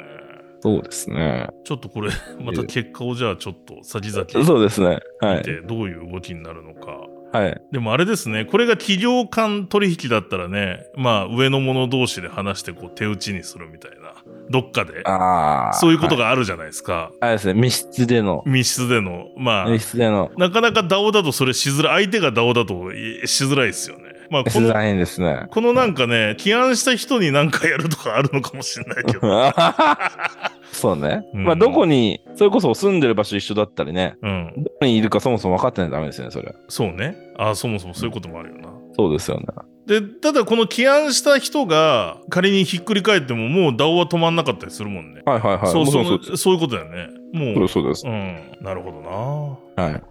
[0.62, 1.48] そうですね。
[1.64, 5.00] ちょっとこれ、 また結果をじゃあちょっと先々そうですね。
[5.20, 5.38] はい。
[5.38, 6.98] 見て、どういう動きになるのか。
[7.34, 7.62] はい。
[7.72, 14.14] でもあれですね、これが企業間取引だったらね、まあ上の者同士で話してこう手打ちにするみたいな、
[14.50, 15.74] どっかで、ああ。
[15.74, 16.22] そういうことが。
[16.22, 17.12] があるじゃないですか。
[17.20, 24.04] あれですね、密室での、密室での、まあ、密室での、なかなか DAO だとそれしづらい、相手が DAO だといしづらいですよね。
[24.30, 25.48] まあこの、しづらいんですね。
[25.50, 29.20] このなんかね、 起案した人になんかやるとかあるのかもしれないけど。
[30.72, 31.24] そうね。
[31.34, 34.54] うんまあ、どこに、それこそ住んでる場所一緒だったりね、うん。
[34.58, 36.54] どこにいるかそもそも分かってないとダメですよね、それ。
[36.68, 37.16] そうね。
[37.38, 38.70] ああ、そもそもそういうこともあるよな。
[38.94, 39.46] そうですよね。
[39.88, 45.22] で、ただこの起案した人が仮にひっくり返ってももう DAO は止まんなかったりするもんね。
[45.26, 45.72] はいはいはい。
[45.72, 47.08] そうそもちろんそううそういうことだよね。
[47.34, 48.02] もう、そうです。
[48.02, 49.84] そううん、なるほどな。
[49.84, 49.94] はい。
[49.94, 50.02] はい。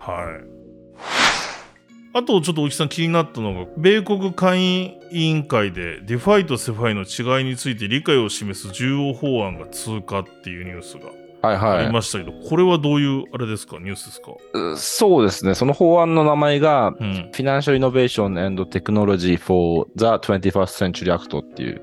[2.12, 11.06] あとちょっと大木さん気になったのが、米国下院委員会で DeFi と CeFi の違いについて理解を示す重要法案が通過っていうニュースが
[11.42, 13.78] はいあはいりましたけど、これはどういうあれですか？
[13.78, 14.32] ニュースですか？
[14.52, 14.76] う。
[14.76, 15.54] そうですね。
[15.54, 17.30] その法案の名前が、うん。
[17.32, 21.80] Financial Innovation and Technology for the 21st Century Act っていう。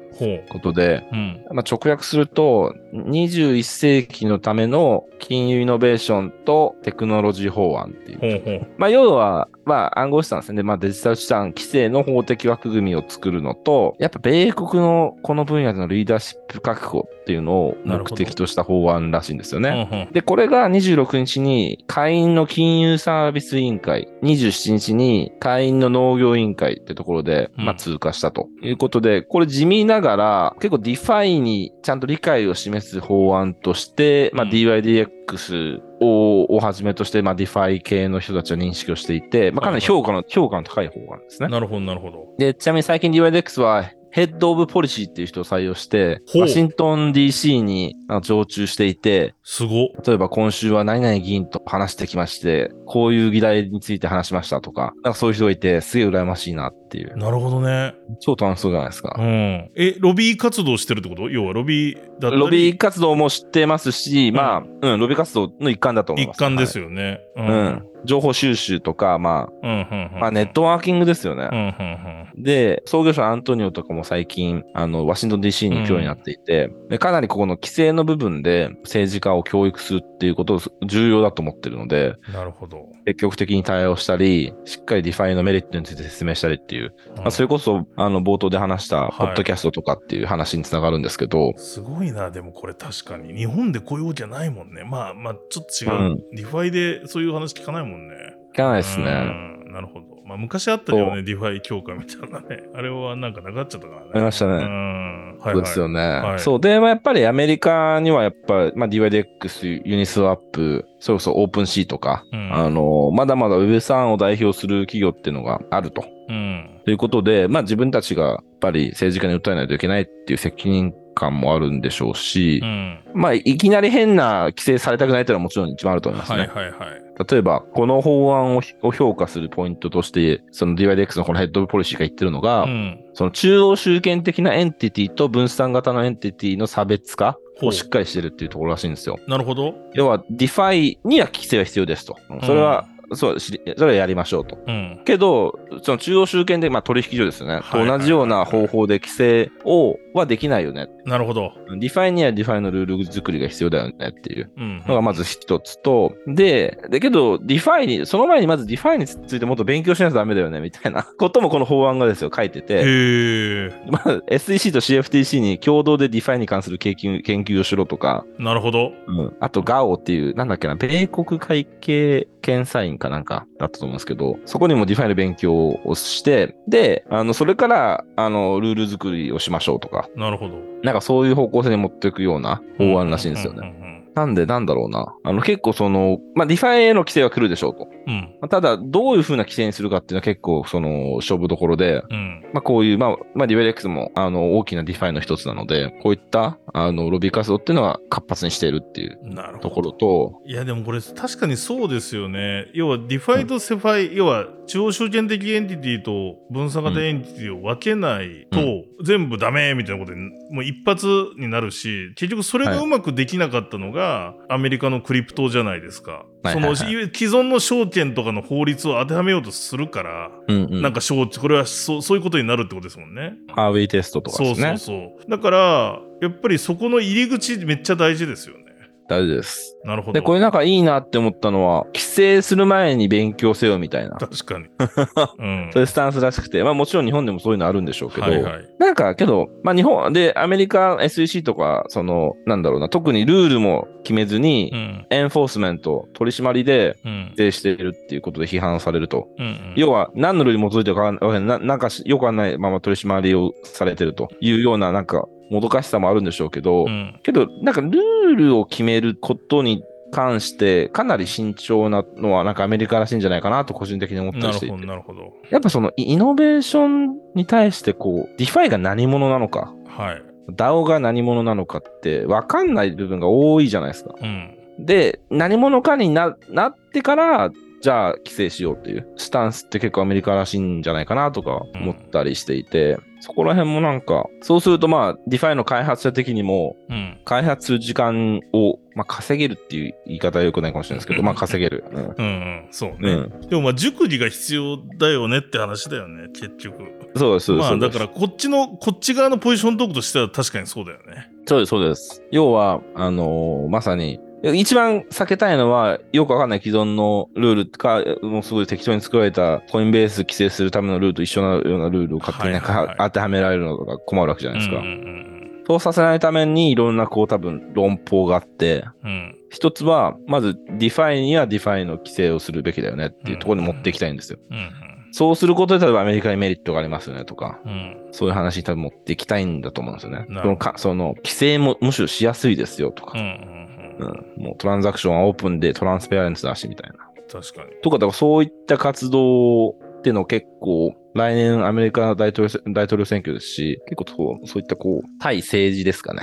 [0.49, 1.45] ことで、うん。
[1.51, 8.19] まあ、直訳すると、21世紀のための金融イノベーションとテクノロジー法案っていう。
[8.19, 8.67] ほうほう。
[8.77, 10.63] まあ、要は、まあ、暗号資産ですね。
[10.63, 19.89] まあ、デジタル資産規制の法的枠組みを作るのと、やっぱ米国のこの分野でのリーダーシップ確保っていうのを目的とした法案らしいんですよね。
[19.91, 41.49] うんうんで、これが26日に下院の金融サービス委員会、27日に下院の農業委員会ってところで、うんまあ通過したということで、これ地味ながら結構 DeFi にちゃんと理解を示す法案として、まあうん DYDX ををはじめとして、まあ DeFi 系の人たちは認識をしていて、まあかなり評価の、評価の高い法案ですね。
[41.49, 42.27] なるほど、なるほど。
[42.37, 49.89] で、ちなみに最近 DYDX は Head of Policy っていう人を採用して、ワシントン DC に常駐していて、すご。
[50.05, 57.15] 例えば今週は何々議員と話してきまして、こういう議題について話しましたとか、なんかそういう人がいて、すげえ羨ましいなっていう。
[57.17, 57.93] なるほどね。
[58.21, 59.71] 超楽しそうじゃないですかうん。。
[59.75, 61.29] え、ロビー活動してるってこと？
[61.29, 62.37] 要はロビーだったり？
[62.37, 66.37] ロビー活動もしてますし、まあ、うん、ロビー活動の一環だと思います。
[66.37, 66.85] 一環ですよ。
[66.85, 67.19] よね。
[67.35, 67.83] ううん。
[68.07, 70.11] 情報収集とか、まうん、うん、うん。
[70.15, 72.27] あ、まあネットワーキングですよね。
[72.37, 82.33] で、創業者アントニオとかも最近、あの、ワシントン DC に行くようになっていて、でかなりここの規制の部分で政治家を教育するっていうことを重要だと思ってるので、うん。
[82.33, 82.89] なるほど。
[83.05, 93.35] 積極的に対応したり、しっかり DeFi のメリットについて説明したりっていう、まあ、それこそ、あの、冒頭で話した、はいポッドキャストとかっていう話につながるんですけど、すごいな、でもこれ確かに。
[93.35, 94.83] 日本でこういうわけじゃないもんね。
[94.83, 96.11] まあまあ、ちょっと違う。
[96.11, 98.15] うん DeFi でそういう話聞かないもんね。
[98.53, 99.05] 聞かないですね。
[99.05, 99.07] う
[99.53, 100.07] んなるほど。
[100.25, 102.63] まあ昔あったよね、 DeFi 協会みたいなね。
[102.73, 104.07] あれはなんかなくなっちゃったからね。
[104.13, 105.37] ありましたねうん。
[105.39, 105.93] はい、そうですよね。
[105.93, 106.19] ね。
[106.19, 106.59] はいそう。
[106.59, 116.03] で、まあ、やっぱりアメリカにはやっぱ、まあ、DYDX、 Uniswap、それこそ OpenSea とか、うんあの、まだまだ Web3 を代表する企業っていうのがあると。
[116.27, 116.81] うん。
[116.85, 122.99] ということで、まあ自分たちがやっぱり政治家に訴えないといけないっていう責任感もあるんでしょうし、うん。
[123.13, 126.39] まあいきなり変な規制されたくないというのはもちろん一番あると思いますね。
[126.39, 127.06] はいはいはい。
[127.29, 133.03] 例えば、この法案をを評価するポイントとして、その DYDX のこのヘッドポリシーが言ってるのが、うん。
[133.13, 139.17] その中央集権的なエンティティと分散型のエンティティの差別化をしっかりしてるっていうところらしいんですよ。
[139.27, 139.73] なるほど。
[139.93, 142.15] 要は、 DeFi には規制は必要ですと。
[142.43, 144.59] それは、そう、しそれはやりましょうと。
[144.67, 145.01] うん。
[145.05, 147.53] けど、その中央集権で、まあ取引所ですよね。
[147.53, 150.87] はいはいはいと同じような方法で規制を、はできないよね。
[151.05, 151.53] なるほど。
[151.79, 154.83] ディファイにはディファイのルール作りが必要だよねっていううん。
[154.87, 163.71] のがまず一つと、で、だけど、 DeFi に、その前にまず DeFi についてもっと勉強しないとダメだよね、みたいな こともこの法案がですよ、書いてへて、え。
[163.89, 168.91] まあ、SEC と CFTC に共同で DeFi に関する研究研究をしろとか、なるほど。
[169.39, 175.53] あと GAO っていう、なんだっけな、米国会計検査院かなんかだったと思うんですけど、そこにも DeFi の勉強
[175.83, 180.55] をして、で、あの、それから、あの、ルール作りをしましょうとか、なるほど。
[180.83, 183.73] なんかそういう方向性に持っていくような法案らしいんですよね。
[184.17, 184.25] ね。
[184.25, 185.15] なんで、なんだろうな。
[185.23, 187.87] あの、結構その、まあ、 DeFi への規制は来るでしょうと。
[188.07, 188.37] うん。
[188.41, 192.45] まあただ、どういう風な規制にするかっていうのは結構、その、勝負どころで、うん。
[192.53, 199.19] まあ、こういう、まあ、まあ、ディベレックスも、あの、大きな DeFi の一つなので、こういった、あの、ロビー活動っていうのは活発にしているっていう。
[199.61, 202.67] ところと、いやでもこれ確かにそうですよね。
[202.73, 208.59] 要は DeFi と CeFi、要は中央集権的エンティティと分散型エンティティを分けないと、
[209.03, 211.07] 全部ダメみたいなことでもう一発
[211.37, 214.06] になるし結局それがうまくできなかったのが、
[214.49, 216.25] アメリカのクリプトじゃないですか。
[216.43, 216.95] はいその既
[217.25, 220.81] 存の証券とかの法律を当てはめようとするから、うんうん。
[220.81, 223.33] なんか証これはそうそういうことになるってことですもんね。
[223.53, 224.77] Howey test とかそうですね。
[224.77, 225.29] そうそう。
[225.29, 228.66] だからやっぱりそこの入り口めっちゃ大事ですよね。
[229.07, 229.77] 大事です。
[229.83, 230.13] なるほど。
[230.13, 234.65] で、これなんかいいなって思ったのは、規制する前に勉強せよみたいな、確かに。
[235.39, 238.65] うんそういうスタンスらしくて、まあもちろん日本でもそういうのあるんでしょうけど、はいはい。
[238.79, 245.05] なんかけど、まあ日本でアメリカ SEC とか、その、なんだろうな、特にルールも決めずに、うん。
[245.09, 247.23] エンフォースメント、取り締まりでうん。
[247.31, 249.27] 規制しているっていうことで批判されると。
[249.37, 264.85] うんうん要は、何のルールに基づいてるかわかんないな、なんかしよくわかんないまま取り締まりをされてるというような、なんか、もどかしさもあるんでしょうけど、うんけど、なんかルールを決めることに関して、かなり慎重なのは、なんかアメリカらしいんじゃないかなと個人的に思ったりしていて。
[264.85, 265.33] なるほど。
[265.49, 270.23] やっぱそのイイノベーションに対して、こう、 DeFi が何者なのか、はい。
[270.51, 274.15] DAO が何者なのかって分かんない部分が多いじゃないですか。
[274.21, 274.57] うん。
[274.79, 277.51] で、何者かにななってから、
[277.81, 287.19] じゃあ規制しようっていうスタンスって結構アメリカらしいんじゃないかなとか思ったりしていて、そこら辺もなんか、そうするとまあ、 DeFi の開発者的にも、うん。
[287.25, 291.83] 開発する時間を、まあ、稼げるっていう言い方は良くないかもしれないですけど、まあ稼げる。
[291.91, 292.67] うんうんうん。
[292.71, 293.15] そううね。
[293.15, 296.77] ん、でもまあ、熟慮が必要だよねって話だよね、結局。
[297.15, 297.69] そうです、そうです。
[297.69, 301.29] まあ、だから、こっちの、こっち側のポジショントークとしては確かにそうだよね。
[301.47, 302.23] そうです、そうです。
[302.31, 312.59] 要は、あのーまさに、一番避けたいのは、よくわかんない既存のルールか、もうすごい適当に作られたコインベース規制するためのルールと一緒なようなルールを勝手に
[312.99, 314.77] 当てはめられるのが困るわけじゃないですか。
[314.77, 315.27] うんうん
[315.67, 319.35] そうさせないためにいろんなこう多分論法があって、うんうん。
[319.49, 324.39] 一つは、まずディファイにはディファイの規制をするべきだよねっていうところに持っていきたいんですよ。
[324.49, 324.71] うんうん
[325.13, 327.71] そうすることで例えばアメリカにメリットがありますよねとか、うん。
[327.71, 328.07] うん。
[328.11, 330.25] そういう話に多分持っていきたいんだと思うんですよね。
[330.29, 333.56] そのかその規制もむしろしやすいですよとかうん、うん
[333.99, 334.07] うん。
[334.07, 337.07] うんもうトランザクションはオープンで transparence だしみたいな。
[337.27, 337.71] 確かに。
[337.81, 346.21] とか、だからそういった活動っていうのを結構、来年アメリカ大統領選大統領選挙ですし、結構こうそういったこう、対政治ですかね。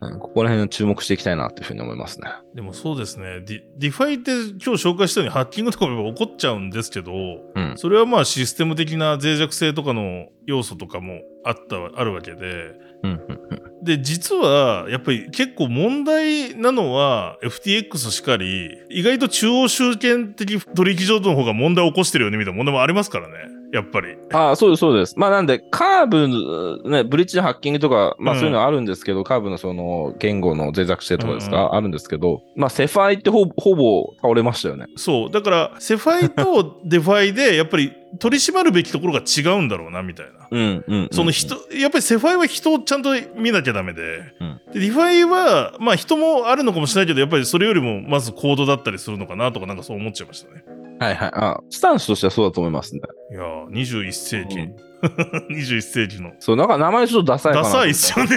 [0.00, 0.08] うん。
[0.12, 2.28] うん、ここら辺を注目していきたいなというふうに思いますね。
[2.54, 3.40] でもそうですね。
[3.40, 4.32] ディ DeFi って
[4.62, 7.12] 今日紹介したようにハッキングとかも起こっちゃうんですけど、
[7.54, 7.72] うん。
[7.76, 12.74] それはまあシステム的な脆弱性とかの要素とかもあったあるわけで、
[13.82, 23.57] で、実は、やっぱり結構問題なのは、FTX しかり、意外と中央集権的取引所の方が問題を起こしてるよね、みたいな問題もありますからね。
[23.72, 24.16] やっぱり。
[24.32, 25.14] ああ、そうです、そうです。
[25.18, 34.86] まあなんで、カーブ、ね、ブリッジのハッキングとか、まあうんそういうのはあるんですけど、カーブのその言語の脆弱性とかですか、あるんですけど、まあ CeFi ってほぼほぼ倒れましたよね。
[34.96, 35.30] そう。
[35.30, 40.48] だから、 CeFi と DeFi で、やっぱり取り締まるべきところが違うんだろうな、みたいな。
[40.50, 41.08] うん、うんうん。
[41.12, 50.62] その人、やっぱり CeFi は人をちゃんと見なきゃダメで、うんで DeFi は、まあ人もあるのかもしれないけど、やっぱりそれよりもまずコードだったりするのかなとか、なんかそう思っちゃいましたね。
[50.98, 51.30] はいはい。
[51.34, 53.00] あ、スタンスとしてはそうだと思いますね。
[53.30, 54.88] いやー、21世紀、うん
[55.50, 56.32] 21世紀の。
[56.40, 57.70] そう、なんか名前ちょっとダサいかなダ。
[57.70, 58.36] サいっすよね。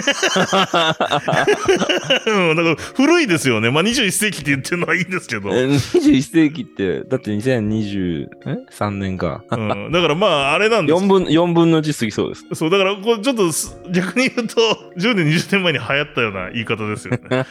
[2.26, 3.70] うん、だから古いですよね。
[3.70, 5.48] まあ21世紀って言ってるのはいいんですけど。
[5.50, 9.42] え21世紀って、だって2023年か。
[9.50, 12.44] うん、だからまああれなんです4分、4分の1過ぎそうです。
[12.54, 14.60] そう、だからこうちょっとす逆に言うと、
[14.98, 17.44] 10年、20年前に流行ったような言い方ですよね。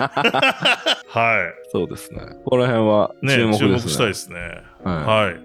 [1.11, 2.21] はそうですね。
[2.45, 3.67] この辺はね注目ですね。
[3.67, 4.70] 注目したいですね。
[4.83, 5.35] ははい。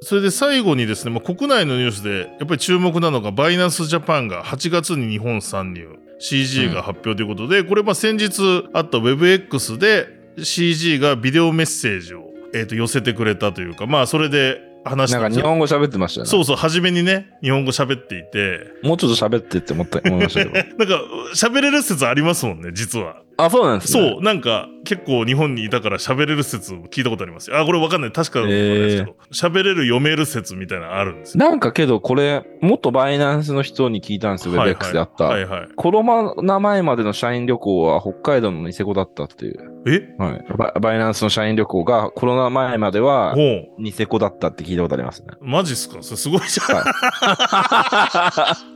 [0.00, 10.06] それで最後にですね、まあ、国内のニュースでやっぱり注目なのが、バイナンスジャパンが8月に日本参入、CG が発表ということで、これまあ先日あった WebX で
[10.42, 15.12] CG がビデオメッセージを、えー、と寄せてくれたというか、まあそれで話い。
[15.12, 16.30] したなんか日本語喋ってましたよね。
[16.30, 20.52] そうそう、初めにね、日本語喋っていて、もうちょっと喋ってって思った思いましたけど。
[20.78, 21.02] なんか
[21.34, 23.22] 喋れる説ありますもんね、実は。
[23.40, 24.00] あ、そうなんですね。
[24.14, 27.58] そう、なんか結構日本にいたから喋れる説聞いたことありますよ。
[27.58, 28.12] あ、これわかんない。
[28.12, 31.44] 確かないですけど、喋れる読める説みたいなのあるんですよ。
[31.44, 35.24] なんかけど、これ、元バイナンスの人に聞いたんですよ、はい WebX であった。
[35.24, 35.68] はいはい。
[35.76, 36.02] コロ
[36.42, 39.56] ナ前までの社員旅行は北海道のニセコだったっていう。
[39.86, 40.14] え？
[40.18, 40.44] はい。
[40.56, 43.36] ババイナンスの社員旅行がコロナ前までは。
[43.78, 45.28] ニセコだったって聞いたことありますね。
[45.40, 46.02] マジっすか？
[46.02, 46.76] それすごいじゃん。
[46.76, 46.84] は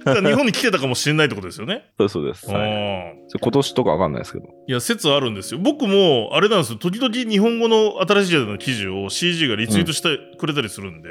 [0.05, 1.91] だから日本に来てたかもしれないってことですよね。
[1.99, 2.47] そうそうです。
[2.49, 4.47] あはい今年とかわかんないですけど。
[4.69, 5.61] いや、説あるんですよ。
[5.61, 6.79] 僕も、あれなんですよ。
[6.79, 11.09] 時々日本語の新しい時代の記事を CG がリツイートしてくれたりするんで、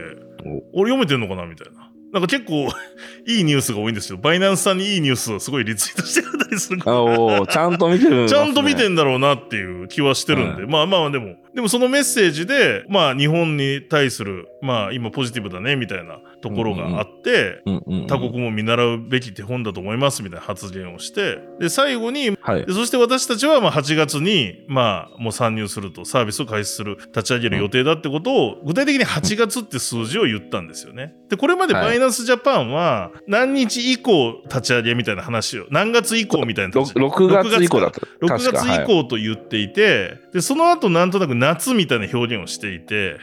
[0.74, 1.92] 俺読めてんのかなみたいな。
[2.14, 2.68] なんか結構
[3.26, 17.62] いいニュースが多いんですけど、バイナンスさんにいいニュースをすごいリツイートしてくれたりするからあおーちゃんと見てる、ちゃんと見てんんだろうなっていう気はしてるんで、はまあまあでも、でもそのメッセージで、まあ日本に対する、まあ今ポジティブだねみたいなところがあって、
[18.08, 22.74] 他国も見習うべき手本だと思いますみたいな発言をして、で、最後に、はいで。
[22.74, 31.14] そして私たちはまあ8月に、まあもう参入すると、サービスを開始する、立ち上げる予定だってことを、具体的に8月って数字を言ったんですよね。
[31.30, 38.00] で、これまではいバイナンスジャパンは、何日以降立ち上げみたいな話を、何月以降みたいなろ話6月以降だった。
[38.26, 43.18] 6確か月以降と言っていて、で、その後なんとなく夏みたいな表現をしていて。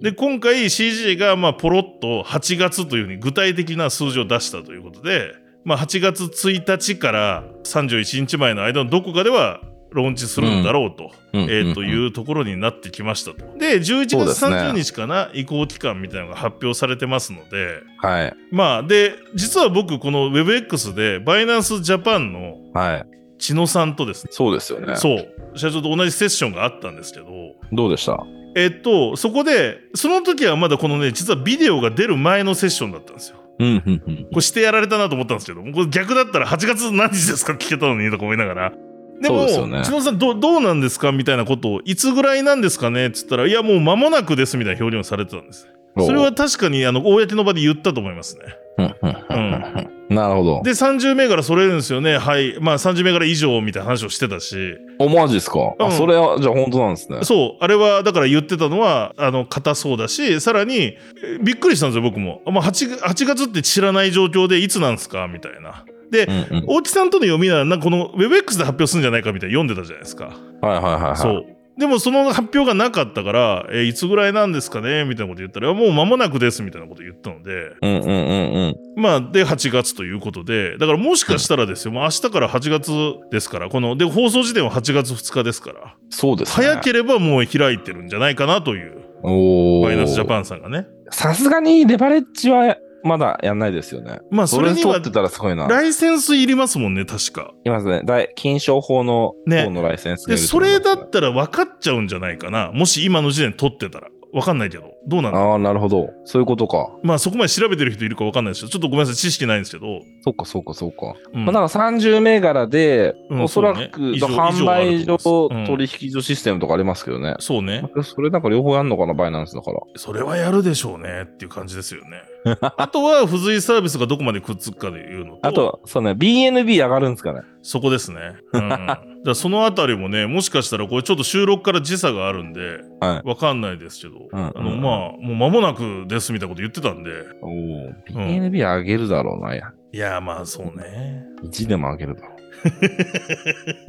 [0.00, 5.34] で、今回 CG がまあポロッと8月というふうに具体的な数字を出したということで、
[5.64, 13.58] まあ8月1日から31日前の間のどこかではローンチするんだろうと、えーというところになってきましたと。
[13.58, 18.34] で、11月そうですね30日かな、移行期間みたいなのが発表されてますので、はい。
[18.50, 23.17] まあ、で、実は僕この WebX でバイナンスジャパンのはい。
[23.38, 24.96] 千野さんとですね、そうですよね。
[24.96, 27.26] そう、社長と同じセッションがあったんですけど、
[27.72, 28.18] どうでした？
[28.56, 33.36] えっと、そこで、その時はまだこのね、実はビデオが出る前のセッションだったんですよ。
[33.58, 34.16] うんうんうん。
[34.24, 37.52] これしてやられたなと思ったんですけど、これ逆だったら8月何日ですか？
[37.52, 38.72] 聞けたのにとか思いながら。
[39.20, 41.12] でも、で千野さんどう、どうなんですか？
[41.12, 43.08] みたいなことを、いつぐらいなんですかね？
[43.08, 45.68] っつったら、いや、もう間もなくですみたいな表現をされてたんです。
[46.06, 48.44] それは確かに、あの、公の場で言ったと思いますね。
[48.78, 50.62] うんなるほど。
[50.64, 52.16] で、30銘柄揃えるんですよね。
[52.16, 52.56] はい。
[52.62, 54.56] まあ、30銘柄以上みたいな話をしてたし。
[54.98, 57.18] お、マジですか、うんあ、それは、じゃあ本当なんですね。
[57.24, 60.96] そう、あれはだから言ってたのは、あの、硬そうだし、さらに、え
[61.42, 62.40] びっくりしたんですよ、僕も。
[62.46, 65.28] まあ、8, 8月って知らない状況でいつなんですか？
[65.28, 65.84] みたいな。
[66.10, 66.64] で、うんうん。
[66.68, 69.32] 大木さんとの読みなら、なんかこの WebX で発表するんじゃないか？
[69.34, 70.24] みたいな読んでたじゃないですか。
[70.26, 71.16] はいはいはいはい。
[71.18, 71.44] そう。
[71.78, 75.04] でもその発表がなかったから、えいつぐらいなんですかね？
[75.04, 79.00] みたいなこと言ったら、もう間もなくですみたいなこと言ったので、うんうんうんうん。
[79.00, 82.90] まあ、で、8月ということで、だからもしかしたらですよ、もう明日から8月
[83.30, 86.66] ですから、この、で、放送時点は8月2日ですから、そうですね。
[86.66, 90.26] 早ければもう開いてるんじゃないかなという、おバイナンスジャン。
[90.26, 90.86] パンさんがね。
[91.10, 94.20] さすがにレバレッジはまだやんないですよね。
[94.30, 95.66] まあ、そそれにはってたらすごいな。
[95.68, 97.52] ライセンスいりますもんね、確か。
[97.64, 98.02] いますね。
[98.04, 102.70] 大金賞法のね方のライセンスがで、それだったら分かっちゃうんじゃないかな。
[102.72, 104.08] もし今の時点で取ってたら。
[104.32, 104.84] 分かんないけど。
[105.06, 106.10] どうなんだああ、なるほど。
[106.24, 106.90] そういうことか。
[107.02, 110.00] まあそこまで調べてる人いるか分かんないですけど、ちょっとごめんなさい、知識ないんですけど。
[110.22, 111.14] そうか、そうか、そうか。
[111.32, 117.36] うんまあ、なんか30銘柄で、うんおそらく、ね販売所、取引所システムとかありますけどね。
[117.38, 117.82] そうね。
[118.02, 119.80] それなんか両方やんのかな、バイナンスだから。
[119.96, 122.22] それはやるでしょうねっていう感じですよね。
[122.76, 127.42] あとは、付随サービスがどこまでくっつくかでいうのと、あと、そうね、BNB 上がるんですかね。
[127.62, 128.36] そこですね。
[128.52, 128.68] うん。
[129.24, 137.10] だそのあたりもね、もしかしたらこれちょっと収録から時差があるんで、はわかんないですけど、うんあの、うんまあ、もう間もなくですみたいなこと言ってたんで、
[137.42, 139.54] おお、BNB 上げるだろうな。
[139.54, 141.24] いや、いや、まあそうね。
[141.44, 142.37] 1でも上げるだろ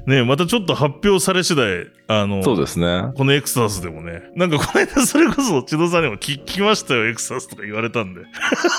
[0.06, 2.44] ねまたちょっと発表され次第、あの、う。
[2.44, 3.12] そうですね。
[3.16, 8.22] このエクサスでもね、なんかこの間それこそ千野さんにも聞聞きましたよ、エクサスとか言われたんで。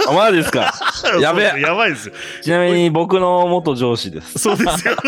[0.08, 0.72] あ、マジですか？
[1.20, 2.14] やべえやばいですよ。
[2.42, 4.38] ちなみに僕の元上司です。
[4.38, 5.00] そうですよね。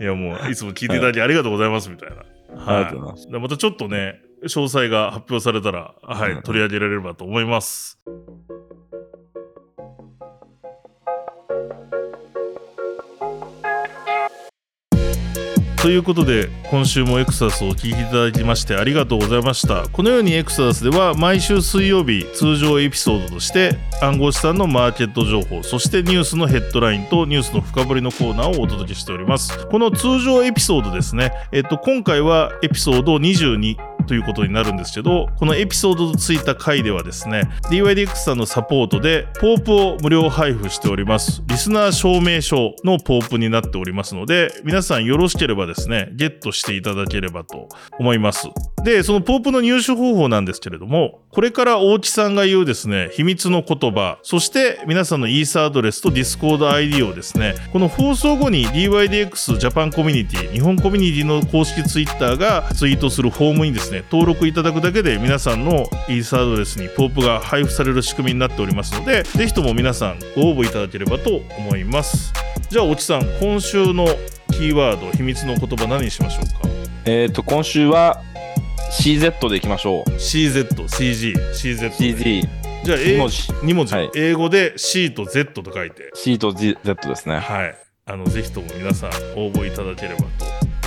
[0.00, 2.16] いやもう、いつも聞いていただきありがとうございますみたいな。
[2.66, 3.30] ありがとうございます。
[3.30, 7.98] でまたちょっとね、詳細が発表されたら、はい、うん取り上げられればと思います。
[15.80, 19.88] ということで今週もエクサスをお聞きいただきましてありがとうございました。
[19.88, 29.66] このようにエクサスでは毎週水曜日通常エピソードとして暗号資産のマーケット情報そしてニュースのヘッドラインとニュースの深掘りのコーナーをお届けしております。
[29.68, 31.32] この通常エピソードですね。
[31.50, 41.42] えっと今回はエピソード22ということになるんですけどこのエピソードとついた回ではですね DYDX さんのサポートでポープを無料配布しております。
[41.46, 47.68] リスナー証明書のポープになっておりますので皆さんよろしければですねゲットしていただければと
[47.98, 48.48] 思います。
[48.84, 72.32] でその POAP の入手方法なんですけれどもこれから大木さんが言うですね秘密の言葉そして皆さんのイーサアドレスとディスコード ID をですねこの放送後に dYdX ジャパンコミュニティ日本コミュニティの公式ツイッターがツイートするフォームにですね登録いただくだけで皆さんのイーサアドレスに POAP が配布される仕組みになっておりますのでぜひとも皆さんご応募いただければと思います
[72.68, 74.06] じゃあ大木さん今週の
[74.52, 76.68] キーワード秘密の言葉何にしましょうか？
[77.04, 78.22] えっ、と、今週は
[78.92, 80.10] CZ でいきましょう。
[80.10, 82.42] CZ、CG、
[82.84, 83.36] じゃあ、2 A 文字。
[83.52, 86.76] 2文字、はい英語で C と Z と書いて、C と Z
[87.08, 87.38] ですね。
[87.38, 87.74] はい。
[88.06, 90.26] あの、ぜひとも皆さん応募いただければと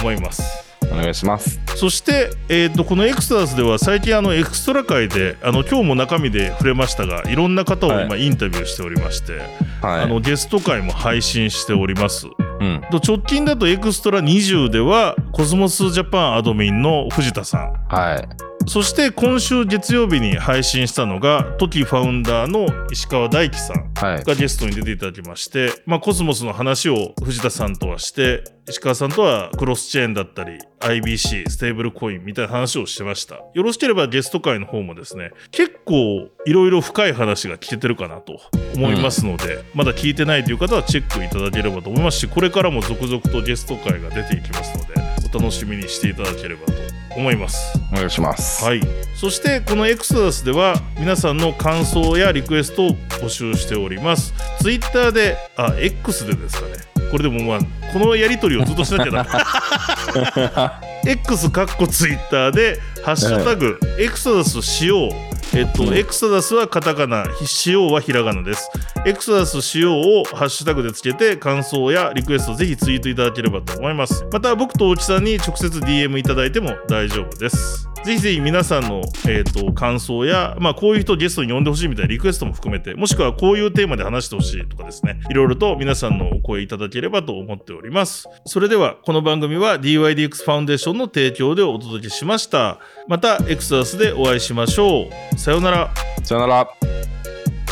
[0.01, 0.62] 思います。
[0.93, 1.59] お願いします。
[1.75, 9.39] そして、えー、とこのエクストラスでは最近あのエクストラ会であの今日も中身で触れましたがいろんな方を今インタビューしておりまして、
[9.81, 10.01] はい。
[10.01, 12.27] あのゲスト回も配信しております。
[12.27, 12.81] うん。
[12.91, 18.52] と直近だとエクストラ20ではコスモスジャパンアドミンの藤田さんはい。
[18.65, 24.23] そして今週月曜日に配信したのが TOKI ファウンダーの石川大樹さんはい。
[24.23, 38.39] がゲストに出ていただきまして、まあ、コスモスの話を藤田さんとはして石川さんとはクロスチェーンだったり IBC ステーブルコインみたいな話をしてましたよろしければゲスト回の方もですね結構いろいろ深い話が聞けてるかなと
[38.75, 44.93] 思いますので、まだ聞いてないという方はチェックいただければと思いますしこれからも続々とゲスト会が出ていきますので
[45.29, 48.63] お楽しみにしていただければと思いますお願いします。
[48.65, 48.81] はい、
[49.15, 52.89] そしてこのエクソダスでは皆さんの感想やリクエストを
[53.21, 54.33] 募集しております。
[54.61, 56.73] ツイッターで、あ、X でですかね。
[57.11, 57.59] これでもまあ、
[57.93, 60.81] このやりとりをずっとしなきゃだ。
[61.05, 65.32] X かっこツイッターで、ハッシュタグ、エクソダスしよう。
[65.55, 68.69] えっと、うんエクソダスはカタカナ、しようはひらがなです。
[69.05, 74.25] エクソダスしようをハッシュタグでつけて感想やリクエストぜひツイートいただければと思います。
[74.31, 77.92] また僕と大木さんに直接 DM いただいても大丈夫です。
[78.03, 88.27] ぜひぜひ皆さんの、えー、と感想や、まあ、こういう人をゲストに呼んでほしいみたいなリクエストも含めて、もしくはこういうテーマで話してほしいとかですね、いろいろと皆さんのお声いただければと思っております。
[88.45, 92.79] それでは、この番組は DYDX ファウンデーションの提供でお届けしました。
[93.07, 95.39] また、エクサスでお会いしましょう。
[95.39, 95.93] さよなら。
[96.23, 97.22] さよなら。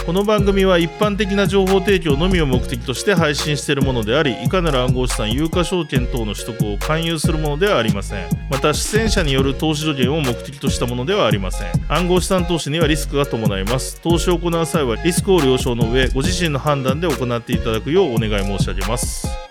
[0.05, 8.27] この番組は一般的な情報提供のみを目的として配信しているものでありいかなる暗号資産有価証券等の取得を勧誘するものではありません。
[8.49, 11.71] また出演者による投資助言を目的としたものではありません。
[11.87, 14.01] 暗号資産投資にはリスクが伴います。
[14.01, 19.50] 投資を行う際はリスクを了承の上ご自身の判断で行っていただくようお願い申し上げます。